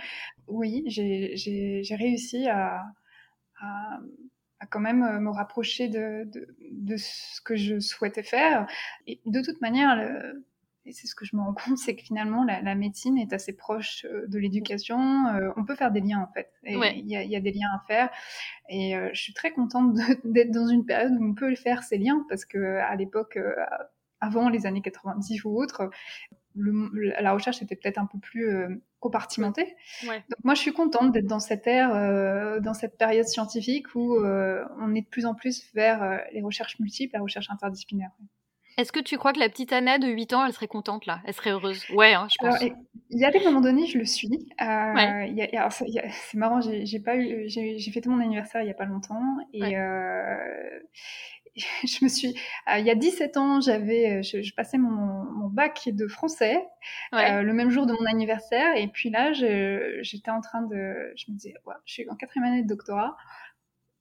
[0.47, 2.83] Oui, j'ai réussi à,
[3.59, 3.99] à,
[4.69, 8.67] quand même euh, me rapprocher de, de, de, ce que je souhaitais faire.
[9.07, 10.45] Et de toute manière, le,
[10.85, 13.33] et c'est ce que je me rends compte, c'est que finalement, la, la, médecine est
[13.33, 15.27] assez proche euh, de l'éducation.
[15.27, 16.51] Euh, on peut faire des liens, en fait.
[16.63, 16.77] Il
[17.07, 18.09] y, a, y, a, des liens à faire.
[18.69, 21.97] Et euh, je suis très contente d'être dans une période où on peut faire, ces
[21.97, 23.39] liens, parce que à l'époque,
[24.21, 25.89] avant les années 90 ou autres,
[26.53, 29.75] le, la recherche était peut-être un peu plus compartimentée.
[30.07, 30.23] Ouais.
[30.29, 34.93] Donc moi, je suis contente d'être dans cette ère, dans cette période scientifique où on
[34.93, 38.11] est de plus en plus vers les recherches multiples, la recherche interdisciplinaire.
[38.77, 41.21] Est-ce que tu crois que la petite Anna de 8 ans, elle serait contente là?
[41.25, 41.85] Elle serait heureuse.
[41.93, 42.61] Ouais, hein, je pense.
[43.09, 44.49] Il y a des moments donnés, je le suis.
[44.61, 49.21] Euh, c'est marrant, j'ai pas eu, j'ai fêté mon anniversaire il y a pas longtemps
[49.53, 50.79] et euh,
[51.55, 52.35] je me suis,
[52.69, 56.57] euh, il y a 17 ans, j'avais, je, passais mon, mon, bac de français
[57.13, 61.37] le même jour de mon anniversaire et puis là, j'étais en train de, je me
[61.37, 63.15] disais, ouais, je suis en quatrième année de doctorat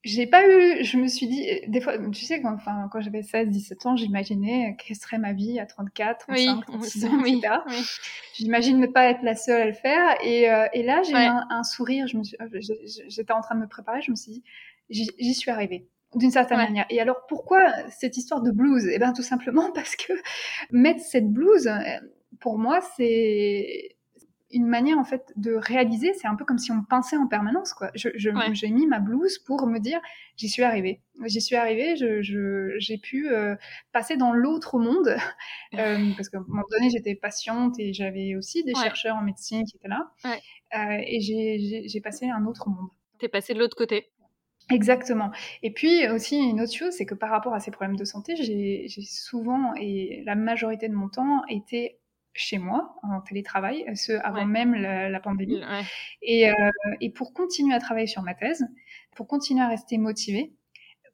[0.04, 3.22] j'ai pas eu, je me suis dit, des fois, tu sais, quand, enfin, quand j'avais
[3.22, 7.54] 16, 17 ans, j'imaginais quelle serait ma vie à 34, 35, 36 ans, etc.
[8.34, 10.16] J'imagine ne pas être la seule à le faire.
[10.22, 12.36] Et, euh, et là, j'ai eu un, sourire, je me suis,
[13.08, 14.44] j'étais en train de me préparer, je me suis dit,
[14.90, 16.86] j'y suis arrivée d'une certaine manière.
[16.90, 18.86] Et alors pourquoi cette histoire de blues?
[18.92, 20.12] Eh bien tout simplement parce que
[20.70, 21.78] mettre cette blues, euh,
[22.40, 23.93] pour moi, c'est
[24.54, 26.14] une manière en fait de réaliser.
[26.14, 27.74] C'est un peu comme si on pensait en permanence.
[27.74, 27.90] Quoi.
[27.94, 30.00] Je, j'ai mis ma blouse pour me dire
[30.36, 31.00] j'y suis arrivée.
[31.26, 31.96] J'y suis arrivée.
[31.96, 33.56] Je, j'ai pu euh,
[33.92, 35.08] passer dans l'autre monde
[35.74, 39.64] euh, parce qu'à un moment donné j'étais patiente et j'avais aussi des chercheurs en médecine
[39.64, 40.10] qui étaient là.
[40.24, 42.88] Euh, et j'ai, j'ai passé un autre monde.
[43.18, 44.10] T'es passé de l'autre côté.
[44.70, 45.30] Exactement.
[45.62, 48.34] Et puis aussi une autre chose, c'est que par rapport à ces problèmes de santé,
[48.36, 51.98] j'ai, j'ai souvent et la majorité de mon temps été
[52.34, 55.62] chez moi en télétravail, ce avant même la, pandémie.
[56.22, 56.54] Et, euh,
[57.00, 58.66] et, pour continuer à travailler sur ma thèse,
[59.16, 60.52] pour continuer à rester motivée,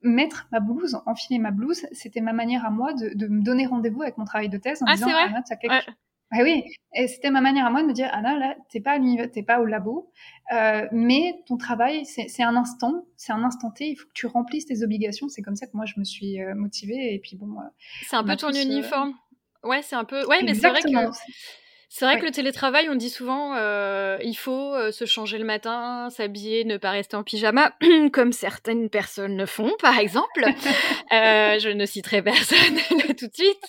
[0.02, 3.66] mettre ma blouse, enfiler ma blouse, c'était ma manière à moi de, de me donner
[3.66, 5.08] rendez-vous avec mon travail de thèse en ah, disant
[5.46, 5.90] tu as quelque.
[6.32, 6.62] Ah oui,
[6.94, 9.42] et c'était ma manière à moi de me dire Anna, là, t'es pas à t'es
[9.42, 10.12] pas au labo,
[10.52, 13.88] euh, mais ton travail, c'est un instant, c'est un instant T.
[13.88, 15.28] Il faut que tu remplisses tes obligations.
[15.28, 17.14] C'est comme ça que moi je me suis euh, motivée.
[17.14, 17.58] Et puis bon.
[17.58, 17.64] Euh,
[18.06, 19.14] c'est un peu ton uniforme.
[19.62, 20.24] Ouais, c'est un peu.
[20.26, 20.88] Ouais, mais c'est vrai que.
[21.92, 25.44] C'est vrai que le télétravail, on dit souvent, euh, il faut euh, se changer le
[25.44, 27.74] matin, s'habiller, ne pas rester en pyjama,
[28.12, 30.44] comme certaines personnes le font, par exemple.
[31.12, 32.76] euh, je ne citerai personne
[33.18, 33.64] tout de suite.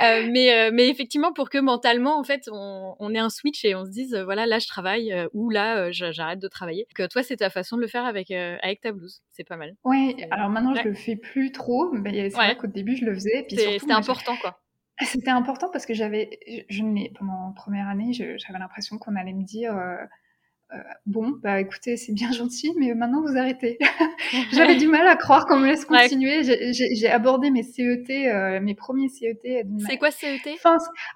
[0.00, 3.74] Euh, mais, mais effectivement, pour que mentalement, en fait, on, on ait un switch et
[3.74, 6.86] on se dise, voilà, là, je travaille, ou là, j'arrête de travailler.
[6.94, 9.22] Que toi, c'est ta façon de le faire avec, avec ta blouse.
[9.32, 9.74] C'est pas mal.
[9.82, 13.14] Oui, alors maintenant, je le fais plus trop, mais c'est vrai qu'au début, je le
[13.14, 13.44] faisais.
[13.48, 14.60] C'était important, quoi.
[15.06, 19.44] C'était important parce que j'avais, je, je, pendant première année, j'avais l'impression qu'on allait me
[19.44, 19.76] dire,
[20.72, 23.78] euh, bon, bah écoutez, c'est bien gentil, mais maintenant vous arrêtez.
[24.52, 26.42] J'avais du mal à croire qu'on me laisse continuer.
[26.72, 28.06] J'ai abordé mes CET,
[28.60, 29.66] mes premiers CET.
[29.88, 30.38] C'est quoi CET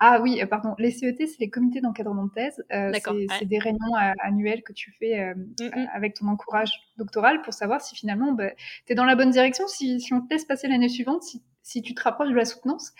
[0.00, 0.74] Ah oui, pardon.
[0.78, 2.64] Les CET, c'est les comités d'encadrement de thèse.
[2.68, 5.88] c'est des réunions annuelles que tu fais mmh, mmh.
[5.94, 8.50] avec ton encourage doctoral pour savoir si finalement bah,
[8.86, 11.42] tu es dans la bonne direction, si, si on te laisse passer l'année suivante, si
[11.64, 12.92] si tu te rapproches de la soutenance.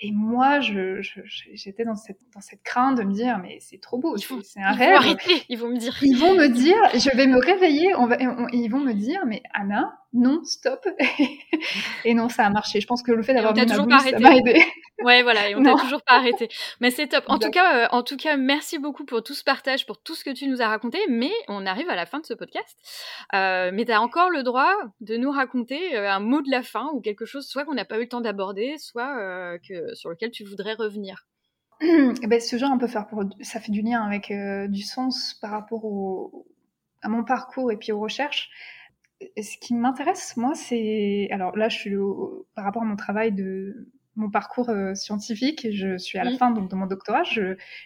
[0.00, 3.98] Et moi, j'étais je, dans, cette, dans cette crainte de me dire, mais c'est trop
[3.98, 5.16] beau, c'est un rêve.
[5.48, 5.96] ils vont me dire.
[6.02, 8.16] Ils vont me dire, je vais me réveiller, on va,
[8.52, 10.86] ils vont me dire, mais Anna, non, stop.
[12.04, 12.80] et non, ça a marché.
[12.80, 14.60] Je pense que le fait d'avoir mis ma ça m'a aidé.
[15.04, 16.48] Ouais, voilà, et on t'a toujours pas arrêté.
[16.80, 17.22] Mais c'est top.
[17.28, 20.16] En tout cas, euh, en tout cas, merci beaucoup pour tout ce partage, pour tout
[20.16, 20.98] ce que tu nous as raconté.
[21.08, 22.76] Mais on arrive à la fin de ce podcast.
[23.32, 26.64] Euh, mais tu as encore le droit de nous raconter euh, un mot de la
[26.64, 29.94] fin ou quelque chose, soit qu'on n'a pas eu le temps d'aborder, soit euh, que
[29.94, 31.28] sur lequel tu voudrais revenir.
[31.80, 34.32] Eh ben, ce genre, on peut faire pour, ça fait du lien avec
[34.68, 36.48] du sens par rapport au,
[37.02, 38.50] à mon parcours et puis aux recherches
[39.20, 41.28] ce qui m'intéresse, moi, c'est.
[41.30, 41.94] Alors là, je suis
[42.54, 43.88] par rapport à mon travail de
[44.18, 47.22] mon parcours euh, scientifique, je suis à la fin donc, de mon doctorat.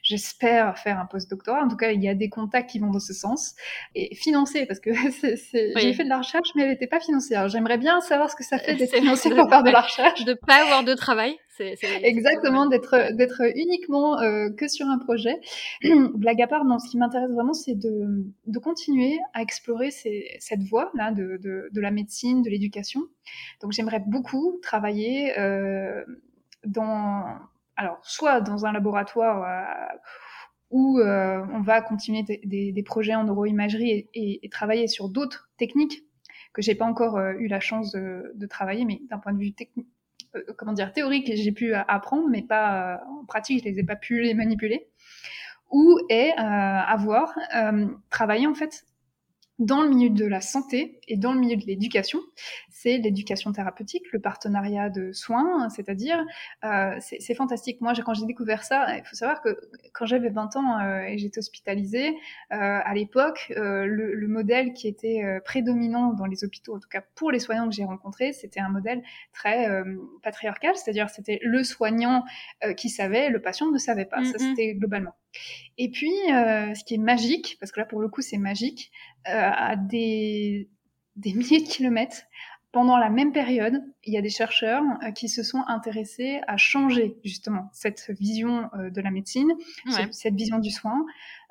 [0.02, 1.62] J'espère faire un post-doctorat.
[1.62, 3.54] En tout cas, il y a des contacts qui vont dans ce sens.
[3.94, 4.90] Et financé, parce que
[5.22, 7.34] j'ai fait de la recherche, mais elle n'était pas financée.
[7.34, 10.24] Alors j'aimerais bien savoir ce que ça fait d'être financé pour faire de la recherche.
[10.24, 11.36] De pas avoir de travail.
[12.02, 15.40] Exactement, d'être d'être uniquement euh, que sur un projet.
[16.14, 20.36] Blague à part, non, ce qui m'intéresse vraiment, c'est de, de continuer à explorer ces,
[20.40, 23.02] cette voie là de, de, de la médecine, de l'éducation.
[23.60, 26.04] Donc j'aimerais beaucoup travailler euh,
[26.64, 27.24] dans,
[27.76, 29.96] alors soit dans un laboratoire euh,
[30.70, 35.50] où euh, on va continuer des, des, projets en neuroimagerie et, et, travailler sur d'autres
[35.58, 36.02] techniques
[36.54, 39.38] que j'ai pas encore euh, eu la chance de, de travailler, mais d'un point de
[39.38, 39.88] vue technique
[40.56, 43.96] comment dire, théorique j'ai pu apprendre, mais pas euh, en pratique, je les ai pas
[43.96, 44.88] pu les manipuler.
[45.70, 47.34] Ou est euh, avoir
[48.10, 48.84] travaillé en fait
[49.62, 52.18] dans le milieu de la santé et dans le milieu de l'éducation,
[52.68, 56.24] c'est l'éducation thérapeutique, le partenariat de soins, c'est-à-dire,
[56.64, 57.80] euh, c'est fantastique.
[57.80, 59.56] Moi, quand j'ai découvert ça, il faut savoir que
[59.92, 62.14] quand j'avais 20 ans euh, et j'étais hospitalisée, euh,
[62.50, 66.88] à l'époque, euh, le, le, modèle qui était euh, prédominant dans les hôpitaux, en tout
[66.88, 69.02] cas pour les soignants que j'ai rencontrés, c'était un modèle
[69.32, 72.24] très euh, patriarcal, c'est-à-dire c'était le soignant
[72.76, 74.24] qui savait, le patient ne savait pas.
[74.24, 75.14] Ça, c'était globalement.
[75.78, 78.92] Et puis, ce qui est magique, parce que là, pour le coup, c'est magique,
[79.24, 80.68] à des,
[81.16, 82.24] des milliers de kilomètres,
[82.72, 86.56] pendant la même période, il y a des chercheurs euh, qui se sont intéressés à
[86.56, 89.52] changer justement cette vision euh, de la médecine,
[90.10, 91.04] cette vision du soin,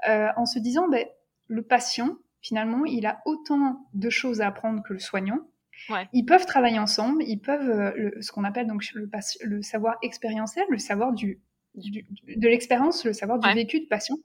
[0.09, 1.05] euh, en se disant, ben,
[1.47, 5.39] le patient, finalement, il a autant de choses à apprendre que le soignant.
[5.89, 6.07] Ouais.
[6.11, 9.09] Ils peuvent travailler ensemble, ils peuvent, ce qu'on appelle donc le,
[9.43, 11.39] le, savoir expérientiel, le savoir du,
[11.75, 14.17] du de l'expérience, le savoir du vécu de patient,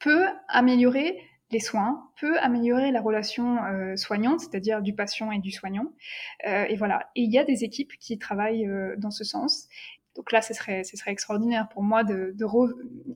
[0.00, 1.18] peut améliorer
[1.52, 5.92] les soins, peut améliorer la relation euh, soignante, c'est-à-dire du patient et du soignant.
[6.48, 7.10] Euh, et voilà.
[7.14, 9.68] Et il y a des équipes qui travaillent euh, dans ce sens.
[10.16, 12.34] Donc là, ce serait, ce serait extraordinaire pour moi de,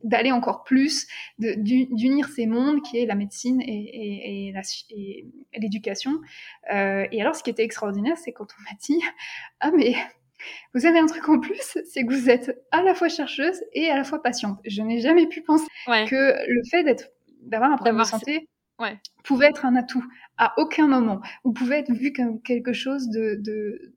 [0.02, 1.06] d'aller encore plus,
[1.38, 4.54] d'unir ces mondes qui est la médecine et, et,
[5.54, 6.12] l'éducation.
[6.70, 8.98] et alors, ce qui était extraordinaire, c'est quand on m'a dit,
[9.60, 9.94] ah mais
[10.74, 13.90] vous avez un truc en plus, c'est que vous êtes à la fois chercheuse et
[13.90, 14.58] à la fois patiente.
[14.64, 17.10] Je n'ai jamais pu penser que le fait d'être
[17.42, 18.48] d'avoir un problème de santé
[18.80, 18.98] ouais.
[19.24, 20.04] pouvait être un atout
[20.36, 23.95] à aucun moment ou pouvait être vu comme quelque chose de, de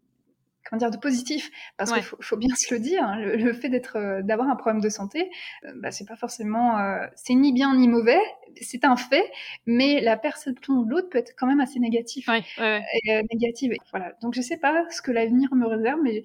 [0.67, 1.49] comment dire de positif.
[1.77, 4.55] Parce qu'il faut, faut, bien se le dire hein, le, fait d'être euh, d'avoir un
[4.55, 5.29] problème de santé
[5.65, 8.19] euh, bah, c'est pas forcément euh, c'est ni bien ni mauvais
[8.61, 9.31] c'est un fait
[9.65, 12.25] mais la perception de l'autre peut être quand même assez négative.
[12.27, 13.73] Ouais, ouais, négative.
[13.91, 14.13] Voilà.
[14.21, 16.23] Donc je sais pas ce que l'avenir me réserve mais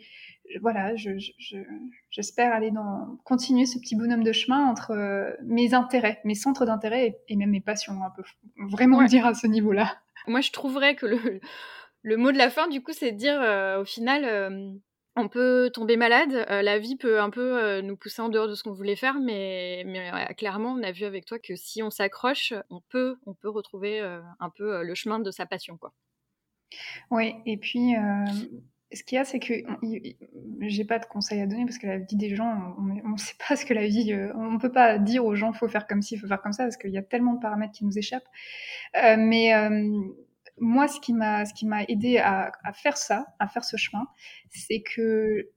[0.61, 0.95] voilà,
[2.11, 6.66] j'espère aller dans continuer ce petit bonhomme de chemin entre euh, mes intérêts, mes centres
[6.66, 7.95] d'intérêt et, même mes passions.
[7.95, 8.28] On peut
[8.70, 9.99] vraiment le dire à ce niveau-là.
[10.26, 11.41] Moi, je trouverais que le,
[12.05, 14.24] le, mot de la fin, du coup, c'est de dire euh, au final.
[14.24, 14.70] Euh,
[15.16, 18.64] on peut tomber malade, la vie peut un peu nous pousser en dehors de ce
[18.64, 19.86] qu'on voulait faire, mais,
[20.36, 24.00] clairement, on a vu avec toi que si on s'accroche, on peut, on peut retrouver
[24.00, 25.92] un peu le chemin de sa passion, quoi.
[27.12, 27.94] Oui, et puis
[28.94, 29.55] ce qu'il y a, c'est que
[30.61, 33.34] j'ai pas de conseils à donner parce que la vie des gens, on ne sait
[33.48, 34.12] pas ce que la vie.
[34.12, 36.64] Euh, on peut pas dire aux gens faut faire comme ci, faut faire comme ça
[36.64, 38.28] parce qu'il y a tellement de paramètres qui nous échappent.
[38.96, 40.02] Euh, mais euh,
[40.59, 43.76] moi, ce qui m'a, ce qui m'a aidé à, à, faire ça, à faire ce
[43.76, 44.07] chemin,
[44.50, 45.50] c'est que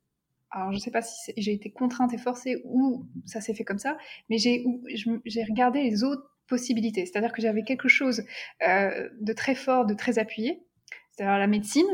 [0.50, 3.80] alors je sais pas si j'ai été contrainte et forcée ou ça s'est fait comme
[3.80, 3.98] ça,
[4.30, 4.66] mais j'ai
[5.26, 7.06] j'ai regardé les autres possibilités.
[7.06, 8.24] C'est-à-dire que j'avais quelque chose
[8.68, 10.64] euh, de très fort, de très appuyé,
[11.12, 11.88] c'est-à-dire la médecine,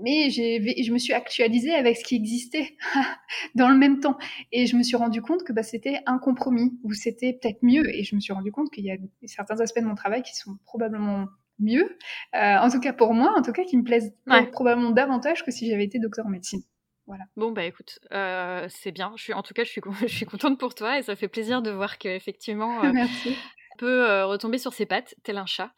[0.00, 2.76] mais je me suis actualisée avec ce qui existait
[3.54, 4.16] dans le même temps.
[4.50, 7.88] Et je me suis rendu compte que bah, c'était un compromis, ou c'était peut-être mieux.
[7.94, 8.96] Et je me suis rendu compte qu'il y a
[9.26, 11.28] certains aspects de mon travail qui sont probablement
[11.62, 11.96] mieux,
[12.34, 14.12] euh, en tout cas pour moi, en tout cas qui me plaisent
[14.52, 16.60] probablement davantage que si j'avais été docteur en médecine.
[17.06, 17.24] Voilà.
[17.36, 19.12] Bon bah écoute, euh, c'est bien.
[19.16, 21.28] Je suis en tout cas je suis je suis contente pour toi et ça fait
[21.28, 23.36] plaisir de voir qu'effectivement euh, Merci
[23.78, 25.70] peut euh, retomber sur ses pattes, tel un chat,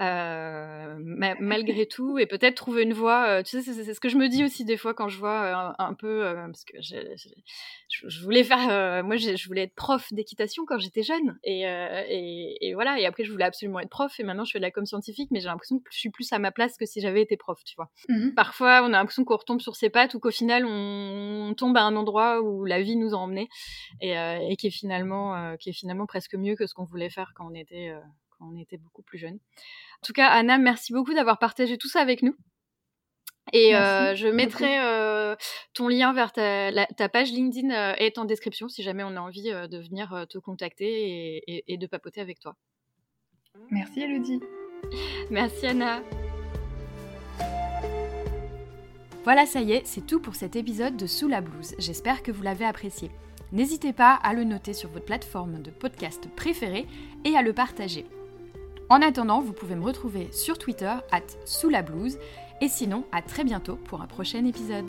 [0.00, 3.28] euh, malgré tout, et peut-être trouver une voie.
[3.28, 5.74] Euh, tu sais, c'est ce que je me dis aussi des fois quand je vois
[5.78, 11.02] un, peu, parce que je, voulais faire, moi, je voulais être prof d'équitation quand j'étais
[11.02, 11.62] jeune, et,
[12.60, 14.70] et, voilà, et après je voulais absolument être prof, et maintenant je fais de la
[14.70, 17.22] com scientifique, mais j'ai l'impression que je suis plus à ma place que si j'avais
[17.22, 17.90] été prof, tu vois.
[18.08, 21.76] Mmh Parfois, on a l'impression qu'on retombe sur ses pattes ou qu'au final, on, tombe
[21.76, 23.48] à un endroit où la vie nous a emmenés,
[24.00, 27.32] et, et qui est finalement, qui est finalement presque mieux que ce qu'on voulait faire
[27.38, 29.36] quand on était, euh, quand on était beaucoup plus jeune.
[29.36, 32.36] En tout cas, Anna, merci beaucoup d'avoir partagé tout ça avec nous.
[33.54, 35.34] Et euh, je mettrai euh,
[35.72, 39.78] ton lien vers ta, page LinkedIn est en description si jamais on a envie de
[39.78, 42.56] venir te contacter et, et, de papoter avec toi.
[43.70, 44.40] Merci Elodie.
[45.30, 46.02] Merci Anna.
[49.24, 51.74] Voilà, ça y est, c'est tout pour cet épisode de Sous la blouse.
[51.78, 53.10] J'espère que vous l'avez apprécié.
[53.52, 56.86] N'hésitez pas à le noter sur votre plateforme de podcast préférée
[57.24, 58.06] et à le partager.
[58.90, 61.84] En attendant, vous pouvez me retrouver sur Twitter, at sous la
[62.60, 64.86] et sinon, à très bientôt pour un prochain épisode.